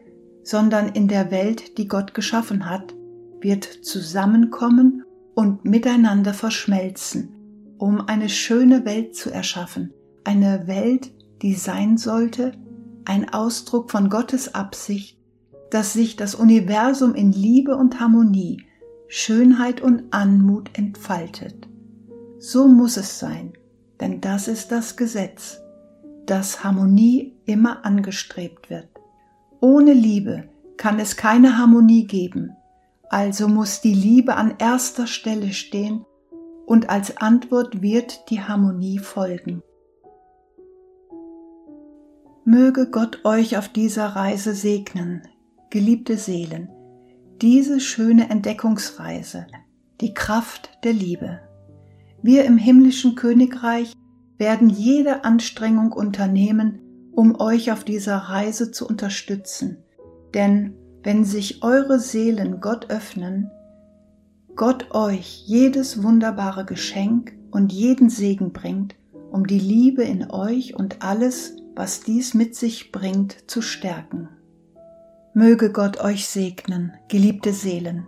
sondern 0.42 0.90
in 0.90 1.08
der 1.08 1.30
Welt, 1.30 1.78
die 1.78 1.88
Gott 1.88 2.14
geschaffen 2.14 2.70
hat, 2.70 2.94
wird 3.40 3.64
zusammenkommen 3.64 5.04
und 5.34 5.64
miteinander 5.64 6.32
verschmelzen, 6.32 7.34
um 7.78 8.00
eine 8.06 8.28
schöne 8.28 8.84
Welt 8.84 9.14
zu 9.16 9.30
erschaffen, 9.30 9.92
eine 10.24 10.66
Welt, 10.66 11.12
die 11.46 11.54
sein 11.54 11.96
sollte, 11.96 12.50
ein 13.04 13.32
Ausdruck 13.32 13.92
von 13.92 14.10
Gottes 14.10 14.56
Absicht, 14.56 15.16
dass 15.70 15.92
sich 15.92 16.16
das 16.16 16.34
Universum 16.34 17.14
in 17.14 17.30
Liebe 17.30 17.76
und 17.76 18.00
Harmonie 18.00 18.64
Schönheit 19.06 19.80
und 19.80 20.12
Anmut 20.12 20.76
entfaltet. 20.76 21.68
So 22.40 22.66
muss 22.66 22.96
es 22.96 23.20
sein, 23.20 23.52
denn 24.00 24.20
das 24.20 24.48
ist 24.48 24.72
das 24.72 24.96
Gesetz, 24.96 25.60
dass 26.26 26.64
Harmonie 26.64 27.36
immer 27.44 27.86
angestrebt 27.86 28.68
wird. 28.68 28.88
Ohne 29.60 29.92
Liebe 29.92 30.48
kann 30.76 30.98
es 30.98 31.16
keine 31.16 31.58
Harmonie 31.58 32.08
geben, 32.08 32.56
also 33.08 33.46
muss 33.46 33.80
die 33.80 33.94
Liebe 33.94 34.34
an 34.34 34.56
erster 34.58 35.06
Stelle 35.06 35.52
stehen 35.52 36.04
und 36.66 36.90
als 36.90 37.18
Antwort 37.18 37.82
wird 37.82 38.30
die 38.30 38.40
Harmonie 38.40 38.98
folgen. 38.98 39.62
Möge 42.48 42.88
Gott 42.88 43.24
euch 43.24 43.58
auf 43.58 43.68
dieser 43.68 44.06
Reise 44.06 44.54
segnen, 44.54 45.22
geliebte 45.68 46.16
Seelen, 46.16 46.68
diese 47.42 47.80
schöne 47.80 48.30
Entdeckungsreise, 48.30 49.48
die 50.00 50.14
Kraft 50.14 50.70
der 50.84 50.92
Liebe. 50.92 51.40
Wir 52.22 52.44
im 52.44 52.56
himmlischen 52.56 53.16
Königreich 53.16 53.94
werden 54.38 54.70
jede 54.70 55.24
Anstrengung 55.24 55.90
unternehmen, 55.90 56.78
um 57.10 57.34
euch 57.40 57.72
auf 57.72 57.82
dieser 57.82 58.16
Reise 58.16 58.70
zu 58.70 58.86
unterstützen. 58.86 59.78
Denn 60.32 60.72
wenn 61.02 61.24
sich 61.24 61.64
eure 61.64 61.98
Seelen 61.98 62.60
Gott 62.60 62.90
öffnen, 62.90 63.50
Gott 64.54 64.94
euch 64.94 65.42
jedes 65.48 66.00
wunderbare 66.00 66.64
Geschenk 66.64 67.32
und 67.50 67.72
jeden 67.72 68.08
Segen 68.08 68.52
bringt, 68.52 68.94
um 69.32 69.48
die 69.48 69.58
Liebe 69.58 70.04
in 70.04 70.30
euch 70.30 70.76
und 70.76 71.02
alles, 71.02 71.56
was 71.76 72.00
dies 72.00 72.32
mit 72.32 72.56
sich 72.56 72.90
bringt, 72.90 73.50
zu 73.50 73.60
stärken. 73.60 74.30
Möge 75.34 75.70
Gott 75.70 76.00
euch 76.00 76.26
segnen, 76.26 76.92
geliebte 77.08 77.52
Seelen. 77.52 78.06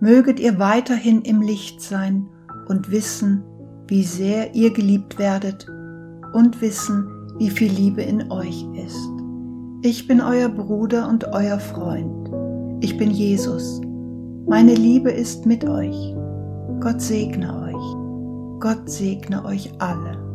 Möget 0.00 0.38
ihr 0.38 0.58
weiterhin 0.58 1.22
im 1.22 1.40
Licht 1.40 1.80
sein 1.80 2.28
und 2.68 2.90
wissen, 2.90 3.42
wie 3.88 4.04
sehr 4.04 4.54
ihr 4.54 4.70
geliebt 4.70 5.18
werdet 5.18 5.66
und 6.34 6.60
wissen, 6.60 7.08
wie 7.38 7.48
viel 7.48 7.72
Liebe 7.72 8.02
in 8.02 8.30
euch 8.30 8.66
ist. 8.76 9.08
Ich 9.82 10.06
bin 10.06 10.20
euer 10.20 10.50
Bruder 10.50 11.08
und 11.08 11.24
euer 11.28 11.58
Freund. 11.58 12.30
Ich 12.82 12.98
bin 12.98 13.10
Jesus. 13.10 13.80
Meine 14.46 14.74
Liebe 14.74 15.10
ist 15.10 15.46
mit 15.46 15.64
euch. 15.66 16.14
Gott 16.80 17.00
segne 17.00 17.62
euch. 17.62 18.60
Gott 18.60 18.90
segne 18.90 19.42
euch 19.44 19.70
alle. 19.78 20.33